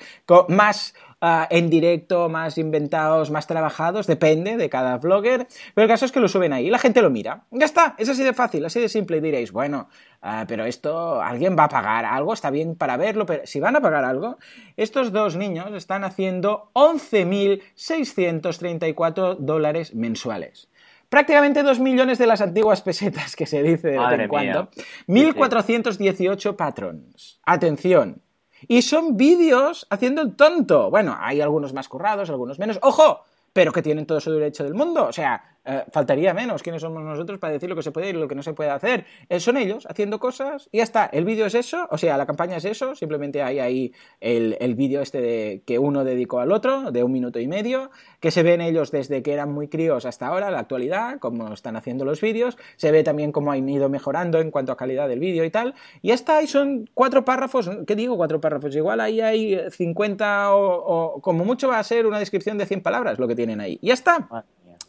más 0.49 0.95
ah, 1.23 1.49
en 1.51 1.71
directo, 1.71 2.29
más 2.29 2.59
inventados, 2.59 3.31
más 3.31 3.47
trabajados, 3.47 4.07
depende 4.07 4.59
de 4.59 4.69
cada 4.69 4.99
vlogger, 4.99 5.47
pero 5.75 5.85
el 5.85 5.89
caso 5.89 6.05
es 6.05 6.13
que 6.13 6.21
lo 6.21 6.29
suben 6.29 6.53
ahí 6.53 6.69
la 6.69 6.79
gente 6.79 7.01
lo 7.01 7.09
mira. 7.09 7.45
Ya 7.51 7.65
está, 7.65 7.95
es 7.97 8.11
así 8.11 8.23
de 8.23 8.35
fácil, 8.35 8.63
así 8.65 8.81
de 8.81 8.91
simple 8.91 9.17
y 9.17 9.21
diréis, 9.21 9.53
bueno, 9.53 9.89
ah, 10.21 10.45
pero 10.47 10.67
esto, 10.67 11.23
¿alguien 11.23 11.57
va 11.59 11.65
a 11.65 11.71
pagar 11.71 12.05
algo? 12.05 12.35
Está 12.35 12.51
bien 12.51 12.77
para 12.77 12.99
verlo, 12.99 13.25
pero 13.25 13.47
si 13.47 13.61
van 13.61 13.77
a 13.77 13.81
pagar 13.81 14.05
algo, 14.05 14.37
estos 14.77 15.13
dos 15.13 15.37
niños 15.37 15.73
están 15.73 16.05
haciendo 16.05 16.71
11.634 16.75 19.39
dólares 19.39 19.95
mensuales 19.95 20.69
prácticamente 21.15 21.63
2 21.63 21.79
millones 21.79 22.19
de 22.19 22.27
las 22.27 22.41
antiguas 22.41 22.83
pesetas 22.83 23.37
que 23.37 23.47
se 23.47 23.63
dice 23.63 23.91
de 23.91 23.99
vez 24.01 24.19
en 24.19 24.29
cuando. 24.29 24.69
1418 25.07 26.57
patrons. 26.57 27.39
Atención. 27.45 28.21
Y 28.67 28.83
son 28.83 29.17
vídeos 29.17 29.87
haciendo 29.91 30.23
el 30.23 30.35
tonto. 30.35 30.91
Bueno, 30.91 31.17
hay 31.17 31.41
algunos 31.41 31.73
más 31.73 31.89
currados, 31.89 32.31
algunos 32.31 32.59
menos. 32.59 32.81
¡Ojo! 32.83 33.21
Pero 33.53 33.71
que 33.71 33.81
tienen 33.81 34.07
todo 34.07 34.19
su 34.19 34.33
derecho 34.33 34.65
del 34.65 34.75
mundo. 34.75 35.07
O 35.07 35.13
sea, 35.13 35.54
eh, 35.65 35.85
faltaría 35.91 36.35
menos. 36.35 36.63
¿Quiénes 36.63 36.83
somos 36.83 37.03
nosotros 37.03 37.39
para 37.39 37.53
decir 37.53 37.69
lo 37.69 37.77
que 37.77 37.83
se 37.83 37.91
puede 37.91 38.11
y 38.11 38.13
lo 38.13 38.29
que 38.29 38.35
no 38.35 38.43
se 38.43 38.53
puede 38.53 38.71
hacer? 38.71 39.07
Eh, 39.29 39.41
son 39.41 39.57
ellos 39.57 39.87
haciendo 39.89 40.19
cosas 40.19 40.69
y 40.73 40.79
ya 40.79 40.85
está. 40.85 41.07
El 41.07 41.25
vídeo 41.25 41.47
es 41.47 41.55
eso, 41.55 41.89
o 41.91 41.99
sea, 41.99 42.17
la 42.19 42.27
campaña 42.27 42.57
es 42.57 42.65
eso. 42.65 42.95
Simplemente 42.95 43.43
hay 43.43 43.59
ahí 43.59 43.93
el, 44.21 44.57
el 44.61 44.75
vídeo 44.75 45.01
este 45.01 45.21
de, 45.21 45.63
que 45.65 45.79
uno 45.79 46.05
dedicó 46.05 46.41
al 46.41 46.53
otro, 46.53 46.91
de 46.91 47.03
un 47.03 47.13
minuto 47.13 47.39
y 47.39 47.49
medio, 47.49 47.91
que 48.21 48.31
se 48.31 48.43
ven 48.43 48.61
ellos 48.61 48.91
desde 48.91 49.23
que 49.23 49.33
eran 49.33 49.53
muy 49.53 49.69
críos 49.69 50.05
hasta 50.05 50.27
ahora, 50.27 50.51
la 50.51 50.59
actualidad, 50.59 51.19
cómo 51.19 51.53
están 51.53 51.77
haciendo 51.77 52.05
los 52.05 52.21
vídeos. 52.21 52.59
Se 52.77 52.91
ve 52.91 53.03
también 53.03 53.33
cómo 53.33 53.53
han 53.53 53.69
ido 53.69 53.89
mejorando 53.89 54.41
en 54.41 54.51
cuanto 54.51 54.73
a 54.73 54.77
calidad 54.77 55.09
del 55.09 55.21
vídeo 55.21 55.45
y 55.45 55.51
tal. 55.51 55.75
Y 56.03 56.09
ya 56.09 56.15
está, 56.15 56.43
y 56.43 56.47
son 56.47 56.91
cuatro 56.95 57.25
párrafos. 57.25 57.71
¿Qué 57.87 57.97
digo 57.97 58.17
cuatro 58.17 58.41
párrafos? 58.41 58.75
Igual 58.77 59.01
ahí 59.01 59.21
hay 59.21 59.59
50 59.71 60.55
o, 60.55 61.15
o 61.17 61.21
como 61.21 61.45
mucho 61.45 61.69
va 61.69 61.79
a 61.79 61.85
ser 61.85 62.07
una 62.07 62.19
descripción 62.19 62.59
de 62.59 62.67
100 62.67 62.83
palabras 62.83 63.19
lo 63.19 63.29
que 63.29 63.35
tienen 63.35 63.61
ahí. 63.61 63.79
Y 63.81 63.89
ya 63.89 63.95
está. 63.95 64.29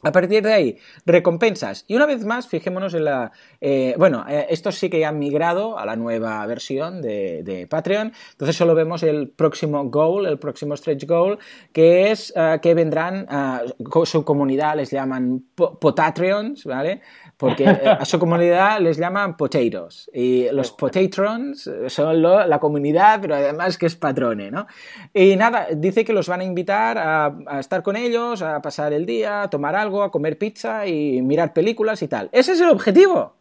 A 0.04 0.12
partir 0.12 0.44
de 0.44 0.54
ahí, 0.54 0.78
recompensas. 1.06 1.84
Y 1.88 1.96
una 1.96 2.06
vez 2.06 2.26
más, 2.26 2.48
fijémonos 2.48 2.94
en 2.94 3.06
la... 3.06 3.32
Eh, 3.60 3.96
bueno, 3.98 4.26
eh, 4.30 4.46
estos 4.50 4.76
sí 4.76 4.90
que 4.90 5.04
han 5.04 5.18
migrado 5.18 5.80
a 5.80 5.86
la 5.86 5.96
nueva 5.96 6.46
versión 6.46 7.02
de, 7.02 7.68
Patreon. 7.70 8.14
Entonces 8.32 8.56
solo 8.56 8.76
vemos 8.76 9.02
el 9.04 9.30
próximo 9.30 9.84
goal, 9.90 10.28
el 10.28 10.38
próximo 10.38 10.78
stretch 10.78 11.06
goal, 11.08 11.40
que 11.74 12.12
es 12.12 12.32
eh, 12.36 12.60
que 12.62 12.74
vendrán, 12.74 13.26
su 14.04 14.24
comunidad 14.24 14.76
les 14.76 14.92
llaman 14.92 15.44
potatreons, 15.56 16.66
¿vale? 16.66 17.02
Porque 17.38 17.66
eh, 17.66 17.80
a 18.00 18.06
su 18.06 18.20
comunidad 18.20 18.80
les 18.80 18.98
llaman 18.98 19.38
potatoes 19.38 20.10
y 20.14 20.48
los 20.52 20.72
potatrons 20.72 21.70
son 21.88 22.22
la 22.22 22.60
comunidad, 22.60 23.20
pero 23.22 23.36
además 23.36 23.78
que 23.78 23.86
es 23.86 23.96
patrone, 23.96 24.52
¿no? 24.52 24.68
Y 25.14 25.36
nada, 25.36 25.68
dice 25.76 26.06
que 26.06 26.14
los 26.14 26.28
van 26.28 26.42
a 26.42 26.44
invitar 26.44 26.98
a, 26.98 27.60
estar 27.60 27.84
con 27.84 27.96
ellos, 27.96 28.42
a 28.42 28.62
pasar 28.62 28.94
el 28.94 29.06
día, 29.06 29.44
a 29.44 29.50
tomar 29.50 29.76
algo, 29.76 30.04
a 30.04 30.12
comer 30.12 30.38
pizza 30.38 30.88
y 30.88 31.22
mirar 31.22 31.54
películas 31.54 32.02
y 32.02 32.08
tal. 32.08 32.30
Ese 32.32 32.54
es 32.54 32.62
el 32.62 32.70
objetivo. 32.70 33.34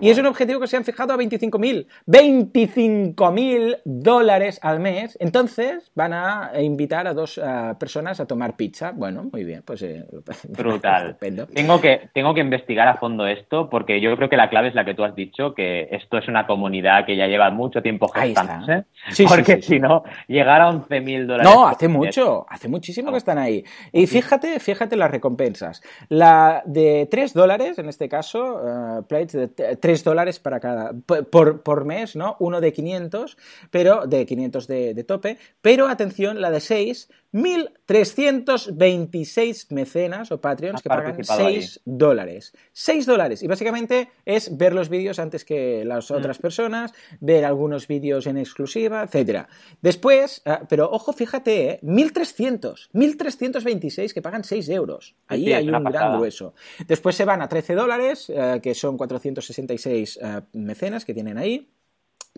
Y 0.00 0.10
es 0.10 0.18
un 0.18 0.26
objetivo 0.26 0.60
que 0.60 0.66
se 0.66 0.76
han 0.76 0.84
fijado 0.84 1.12
a 1.12 1.16
25.000. 1.16 1.86
25.000 2.06 3.80
dólares 3.84 4.58
al 4.62 4.80
mes. 4.80 5.16
Entonces 5.20 5.90
van 5.94 6.12
a 6.12 6.52
invitar 6.60 7.06
a 7.06 7.14
dos 7.14 7.38
eh, 7.38 7.74
personas 7.78 8.20
a 8.20 8.26
tomar 8.26 8.56
pizza. 8.56 8.92
Bueno, 8.92 9.28
muy 9.30 9.44
bien, 9.44 9.62
pues... 9.64 9.82
Eh, 9.82 10.04
Brutal. 10.48 11.16
tengo, 11.52 11.80
que, 11.80 12.08
tengo 12.14 12.34
que 12.34 12.40
investigar 12.40 12.88
a 12.88 12.96
fondo 12.96 13.26
esto 13.26 13.68
porque 13.68 14.00
yo 14.00 14.16
creo 14.16 14.28
que 14.28 14.36
la 14.36 14.48
clave 14.50 14.68
es 14.68 14.74
la 14.74 14.84
que 14.84 14.94
tú 14.94 15.04
has 15.04 15.14
dicho, 15.14 15.54
que 15.54 15.88
esto 15.90 16.18
es 16.18 16.28
una 16.28 16.46
comunidad 16.46 17.06
que 17.06 17.16
ya 17.16 17.26
lleva 17.26 17.50
mucho 17.50 17.82
tiempo 17.82 18.08
gestándose. 18.08 18.84
Sí, 19.10 19.24
porque 19.28 19.60
si 19.62 19.78
no, 19.78 20.04
llegar 20.28 20.60
a 20.60 20.70
11.000 20.70 21.26
dólares... 21.26 21.52
No, 21.52 21.66
hace 21.66 21.88
mucho, 21.88 22.46
hace 22.48 22.68
muchísimo 22.68 23.10
que 23.10 23.18
están 23.18 23.38
ahí. 23.38 23.64
Y 23.92 24.06
fíjate, 24.06 24.60
fíjate 24.60 24.96
las 24.96 25.10
recompensas. 25.10 25.82
La 26.08 26.62
de 26.66 27.08
3 27.10 27.34
dólares, 27.34 27.78
en 27.78 27.88
este 27.88 28.08
caso, 28.08 28.60
uh, 28.62 29.06
plates 29.06 29.32
de 29.32 29.76
3 29.82 30.04
dólares 30.04 30.38
para 30.38 30.60
cada, 30.60 30.92
por, 30.92 31.62
por, 31.62 31.84
mes, 31.84 32.14
¿no? 32.14 32.36
Uno 32.38 32.60
de 32.60 32.72
500, 32.72 33.36
pero 33.70 34.06
de 34.06 34.24
500 34.24 34.66
de, 34.68 34.94
de 34.94 35.04
tope, 35.04 35.38
pero 35.60 35.88
atención, 35.88 36.40
la 36.40 36.52
de 36.52 36.60
6 36.60 37.10
1.326 37.32 39.72
mecenas 39.72 40.30
o 40.32 40.40
Patreons 40.40 40.82
que 40.82 40.88
pagan 40.88 41.24
6 41.24 41.82
dólares. 41.84 42.52
6 42.72 43.06
dólares. 43.06 43.42
Y 43.42 43.46
básicamente 43.46 44.10
es 44.24 44.56
ver 44.56 44.72
los 44.74 44.88
vídeos 44.88 45.18
antes 45.18 45.44
que 45.44 45.84
las 45.84 46.10
mm. 46.10 46.14
otras 46.14 46.38
personas, 46.38 46.92
ver 47.20 47.44
algunos 47.44 47.86
vídeos 47.88 48.26
en 48.26 48.36
exclusiva, 48.36 49.08
etc. 49.10 49.46
Después, 49.80 50.42
ah, 50.44 50.62
pero 50.68 50.90
ojo, 50.90 51.12
fíjate, 51.12 51.80
1.300. 51.82 52.74
¿eh? 52.74 52.78
1.326 52.92 54.12
que 54.12 54.22
pagan 54.22 54.44
6 54.44 54.68
euros. 54.68 55.16
Ahí 55.28 55.52
hay 55.52 55.68
un 55.68 55.84
gran 55.84 56.18
grueso. 56.18 56.54
Después 56.86 57.16
se 57.16 57.24
van 57.24 57.42
a 57.42 57.48
13 57.48 57.74
dólares, 57.74 58.28
eh, 58.28 58.60
que 58.62 58.74
son 58.74 58.98
466 58.98 60.18
eh, 60.22 60.42
mecenas 60.52 61.04
que 61.04 61.14
tienen 61.14 61.38
ahí 61.38 61.68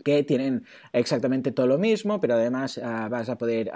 que 0.02 0.22
tienen 0.24 0.64
exactamente 0.92 1.52
todo 1.52 1.66
lo 1.66 1.78
mismo, 1.78 2.20
pero 2.20 2.35
además 2.35 2.80
ah, 2.83 3.09
vas 3.11 3.28
a 3.28 3.38
poder 3.38 3.70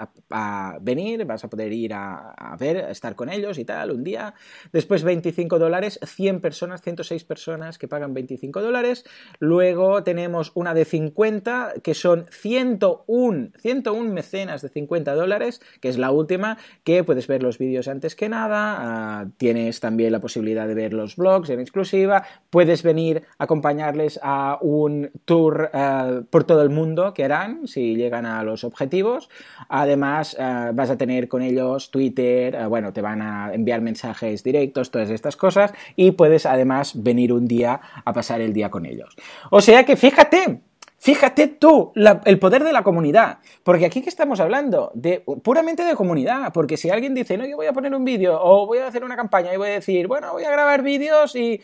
venir, 0.81 1.25
vas 1.25 1.43
a 1.43 1.49
poder 1.49 1.71
ir 1.71 1.93
a, 1.93 2.55
ver, 2.59 2.77
a 2.77 2.91
estar 2.91 3.15
con 3.15 3.29
ellos 3.29 3.57
y 3.57 3.65
tal, 3.65 3.91
un 3.91 4.03
día. 4.03 4.33
Después 4.71 5.03
25 5.03 5.59
dólares, 5.59 5.99
100 6.03 6.41
personas, 6.41 6.81
106 6.81 7.23
personas 7.23 7.77
que 7.77 7.87
pagan 7.87 8.13
25 8.13 8.61
dólares. 8.61 9.05
Luego 9.39 10.03
tenemos 10.03 10.51
una 10.55 10.73
de 10.73 10.85
50, 10.85 11.75
que 11.83 11.93
son 11.93 12.25
101, 12.31 13.51
101 13.57 14.13
mecenas 14.13 14.61
de 14.61 14.69
50 14.69 15.13
dólares, 15.15 15.61
que 15.79 15.89
es 15.89 15.97
la 15.97 16.11
última, 16.11 16.57
que 16.83 17.03
puedes 17.03 17.27
ver 17.27 17.43
los 17.43 17.57
vídeos 17.57 17.87
antes 17.87 18.15
que 18.15 18.29
nada. 18.29 18.77
Ah, 18.79 19.27
tienes 19.37 19.79
también 19.79 20.11
la 20.11 20.19
posibilidad 20.19 20.67
de 20.67 20.73
ver 20.73 20.93
los 20.93 21.15
blogs 21.15 21.49
en 21.49 21.59
exclusiva. 21.59 22.23
Puedes 22.49 22.83
venir 22.83 23.23
acompañarles 23.37 24.19
a 24.21 24.57
un 24.61 25.11
tour. 25.25 25.69
Por 26.29 26.43
todo 26.43 26.61
el 26.61 26.69
mundo 26.69 27.13
que 27.13 27.23
harán 27.23 27.67
si 27.67 27.95
llegan 27.95 28.25
a 28.25 28.43
los 28.43 28.63
objetivos. 28.63 29.29
Además, 29.67 30.35
eh, 30.39 30.71
vas 30.73 30.89
a 30.89 30.97
tener 30.97 31.27
con 31.27 31.41
ellos 31.41 31.91
Twitter, 31.91 32.55
eh, 32.55 32.65
bueno, 32.65 32.93
te 32.93 33.01
van 33.01 33.21
a 33.21 33.53
enviar 33.53 33.81
mensajes 33.81 34.43
directos, 34.43 34.91
todas 34.91 35.09
estas 35.09 35.35
cosas, 35.35 35.73
y 35.95 36.11
puedes 36.11 36.45
además 36.45 37.01
venir 37.01 37.33
un 37.33 37.47
día 37.47 37.81
a 38.03 38.13
pasar 38.13 38.41
el 38.41 38.53
día 38.53 38.69
con 38.69 38.85
ellos. 38.85 39.15
O 39.51 39.61
sea 39.61 39.83
que 39.85 39.95
fíjate, 39.95 40.61
Fíjate 40.99 41.47
tú 41.47 41.93
el 42.25 42.39
poder 42.39 42.65
de 42.65 42.73
la 42.73 42.83
comunidad, 42.83 43.39
porque 43.63 43.85
aquí 43.85 44.01
que 44.01 44.09
estamos 44.09 44.41
hablando 44.41 44.91
de 44.93 45.23
puramente 45.43 45.85
de 45.85 45.95
comunidad, 45.95 46.51
porque 46.51 46.75
si 46.75 46.89
alguien 46.89 47.13
dice, 47.13 47.37
no, 47.37 47.45
yo 47.45 47.55
voy 47.55 47.67
a 47.67 47.73
poner 47.73 47.95
un 47.95 48.03
vídeo 48.03 48.37
o 48.41 48.67
voy 48.67 48.79
a 48.79 48.87
hacer 48.87 49.05
una 49.05 49.15
campaña 49.15 49.53
y 49.53 49.57
voy 49.57 49.69
a 49.69 49.73
decir, 49.73 50.07
bueno, 50.07 50.33
voy 50.33 50.43
a 50.43 50.51
grabar 50.51 50.83
vídeos 50.83 51.37
y, 51.37 51.61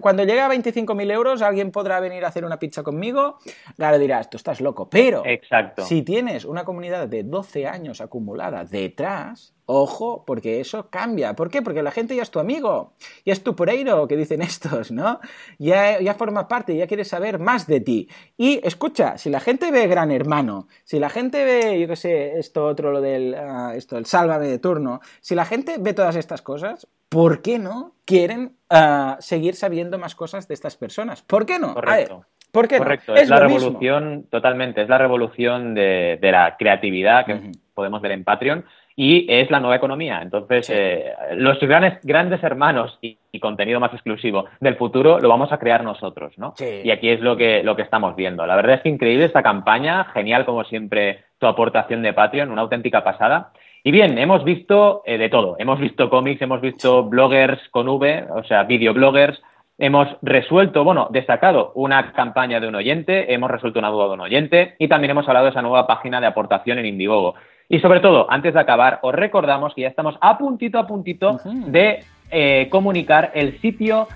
cuando 0.00 0.22
llegue 0.22 0.40
a 0.40 0.48
25.000 0.48 1.10
euros 1.10 1.42
alguien 1.42 1.72
podrá 1.72 1.98
venir 1.98 2.24
a 2.24 2.28
hacer 2.28 2.44
una 2.44 2.60
pizza 2.60 2.84
conmigo, 2.84 3.38
claro, 3.76 3.98
dirás, 3.98 4.30
tú 4.30 4.36
estás 4.36 4.60
loco, 4.60 4.88
pero 4.88 5.24
Exacto. 5.26 5.84
si 5.84 6.02
tienes 6.02 6.44
una 6.44 6.64
comunidad 6.64 7.08
de 7.08 7.24
12 7.24 7.66
años 7.66 8.00
acumulada 8.00 8.64
detrás, 8.64 9.54
Ojo, 9.74 10.22
porque 10.26 10.60
eso 10.60 10.90
cambia. 10.90 11.34
¿Por 11.34 11.48
qué? 11.48 11.62
Porque 11.62 11.82
la 11.82 11.90
gente 11.90 12.14
ya 12.14 12.20
es 12.20 12.30
tu 12.30 12.38
amigo, 12.38 12.92
ya 13.24 13.32
es 13.32 13.42
tu 13.42 13.56
poreiro, 13.56 14.06
que 14.06 14.18
dicen 14.18 14.42
estos, 14.42 14.90
¿no? 14.92 15.18
Ya, 15.58 15.98
ya 15.98 16.12
forma 16.12 16.46
parte, 16.46 16.76
ya 16.76 16.86
quiere 16.86 17.06
saber 17.06 17.38
más 17.38 17.66
de 17.66 17.80
ti. 17.80 18.06
Y 18.36 18.60
escucha, 18.66 19.16
si 19.16 19.30
la 19.30 19.40
gente 19.40 19.70
ve 19.70 19.86
Gran 19.86 20.10
Hermano, 20.10 20.68
si 20.84 20.98
la 20.98 21.08
gente 21.08 21.46
ve, 21.46 21.80
yo 21.80 21.88
qué 21.88 21.96
sé, 21.96 22.38
esto 22.38 22.66
otro, 22.66 22.92
lo 22.92 23.00
del, 23.00 23.34
uh, 23.34 23.70
esto, 23.70 23.96
el 23.96 24.04
sálvame 24.04 24.46
de 24.46 24.58
turno, 24.58 25.00
si 25.22 25.34
la 25.34 25.46
gente 25.46 25.76
ve 25.80 25.94
todas 25.94 26.16
estas 26.16 26.42
cosas, 26.42 26.86
¿por 27.08 27.40
qué 27.40 27.58
no 27.58 27.94
quieren 28.04 28.56
uh, 28.70 29.14
seguir 29.20 29.54
sabiendo 29.54 29.96
más 29.96 30.14
cosas 30.14 30.48
de 30.48 30.52
estas 30.52 30.76
personas? 30.76 31.22
¿Por 31.22 31.46
qué 31.46 31.58
no? 31.58 31.72
Correcto. 31.72 32.26
¿Por 32.52 32.68
qué 32.68 32.76
Correcto, 32.76 33.14
es, 33.14 33.30
la 33.30 33.40
revolución, 33.40 34.26
totalmente, 34.30 34.82
es 34.82 34.88
la 34.90 34.98
revolución 34.98 35.72
de, 35.72 36.18
la 36.20 36.56
creatividad 36.58 37.24
que 37.24 37.52
podemos 37.72 38.02
ver 38.02 38.12
en 38.12 38.24
Patreon 38.24 38.66
y 38.96 39.26
es 39.28 39.50
la 39.50 39.60
nueva 39.60 39.76
economía. 39.76 40.20
Entonces, 40.22 40.70
eh, 40.70 41.12
los 41.36 41.58
grandes, 41.60 41.98
grandes 42.02 42.42
hermanos 42.42 42.98
y, 43.00 43.18
contenido 43.40 43.80
más 43.80 43.92
exclusivo 43.92 44.44
del 44.60 44.76
futuro 44.76 45.18
lo 45.18 45.28
vamos 45.28 45.50
a 45.52 45.58
crear 45.58 45.82
nosotros, 45.82 46.36
¿no? 46.36 46.54
Y 46.60 46.90
aquí 46.90 47.08
es 47.08 47.20
lo 47.20 47.36
que, 47.36 47.62
lo 47.64 47.74
que 47.74 47.82
estamos 47.82 48.14
viendo. 48.14 48.46
La 48.46 48.54
verdad 48.54 48.76
es 48.76 48.82
que 48.82 48.90
increíble 48.90 49.24
esta 49.24 49.42
campaña, 49.42 50.04
genial 50.12 50.44
como 50.44 50.62
siempre 50.64 51.24
tu 51.38 51.46
aportación 51.46 52.02
de 52.02 52.12
Patreon, 52.12 52.52
una 52.52 52.62
auténtica 52.62 53.02
pasada. 53.02 53.52
Y 53.82 53.90
bien, 53.90 54.16
hemos 54.18 54.44
visto 54.44 55.02
eh, 55.06 55.18
de 55.18 55.28
todo. 55.28 55.56
Hemos 55.58 55.80
visto 55.80 56.08
cómics, 56.08 56.40
hemos 56.42 56.60
visto 56.60 57.04
bloggers 57.04 57.60
con 57.70 57.88
V, 57.88 58.26
o 58.30 58.44
sea, 58.44 58.62
videobloggers. 58.62 59.42
Hemos 59.84 60.06
resuelto, 60.22 60.84
bueno, 60.84 61.08
destacado 61.10 61.72
una 61.74 62.12
campaña 62.12 62.60
de 62.60 62.68
un 62.68 62.76
oyente, 62.76 63.34
hemos 63.34 63.50
resuelto 63.50 63.80
una 63.80 63.88
duda 63.88 64.06
de 64.06 64.12
un 64.12 64.20
oyente 64.20 64.76
y 64.78 64.86
también 64.86 65.10
hemos 65.10 65.26
hablado 65.26 65.46
de 65.46 65.50
esa 65.50 65.60
nueva 65.60 65.88
página 65.88 66.20
de 66.20 66.28
aportación 66.28 66.78
en 66.78 66.86
Indiegogo. 66.86 67.34
Y 67.68 67.80
sobre 67.80 67.98
todo, 67.98 68.30
antes 68.30 68.54
de 68.54 68.60
acabar, 68.60 69.00
os 69.02 69.12
recordamos 69.12 69.74
que 69.74 69.80
ya 69.80 69.88
estamos 69.88 70.14
a 70.20 70.38
puntito 70.38 70.78
a 70.78 70.86
puntito 70.86 71.40
de 71.66 72.04
eh, 72.30 72.68
comunicar 72.70 73.32
el 73.34 73.60
sitio 73.60 74.06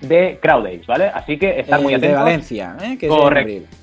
de 0.00 0.40
CrowdAce, 0.42 0.82
¿vale? 0.88 1.04
Así 1.14 1.38
que 1.38 1.60
estar 1.60 1.80
muy 1.80 1.94
atentos. 1.94 2.10
El 2.10 2.16
de 2.16 2.24
Valencia, 2.24 2.76
¿eh? 2.82 2.98
Que 2.98 3.06
Correcto. 3.06 3.76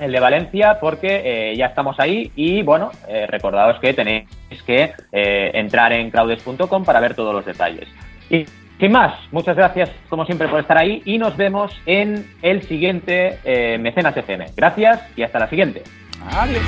El 0.00 0.10
de 0.10 0.18
Valencia, 0.18 0.78
porque 0.80 1.52
eh, 1.52 1.56
ya 1.56 1.66
estamos 1.66 2.00
ahí 2.00 2.32
y 2.34 2.62
bueno, 2.62 2.90
eh, 3.06 3.28
recordaos 3.28 3.78
que 3.78 3.94
tenéis 3.94 4.26
que 4.66 4.90
entrar 5.12 5.92
en 5.92 6.10
crowdes.com 6.10 6.84
para 6.84 6.98
ver 6.98 7.14
todos 7.14 7.32
los 7.32 7.46
detalles. 7.46 7.86
Y 8.28 8.44
sin 8.78 8.92
más, 8.92 9.14
muchas 9.32 9.56
gracias 9.56 9.90
como 10.08 10.24
siempre 10.24 10.48
por 10.48 10.60
estar 10.60 10.78
ahí 10.78 11.02
y 11.04 11.18
nos 11.18 11.36
vemos 11.36 11.72
en 11.86 12.26
el 12.42 12.62
siguiente 12.62 13.38
Mecenas 13.78 14.16
FM. 14.16 14.46
Gracias 14.56 15.00
y 15.16 15.22
hasta 15.22 15.38
la 15.38 15.48
siguiente. 15.48 15.82
Adiós. 16.32 16.62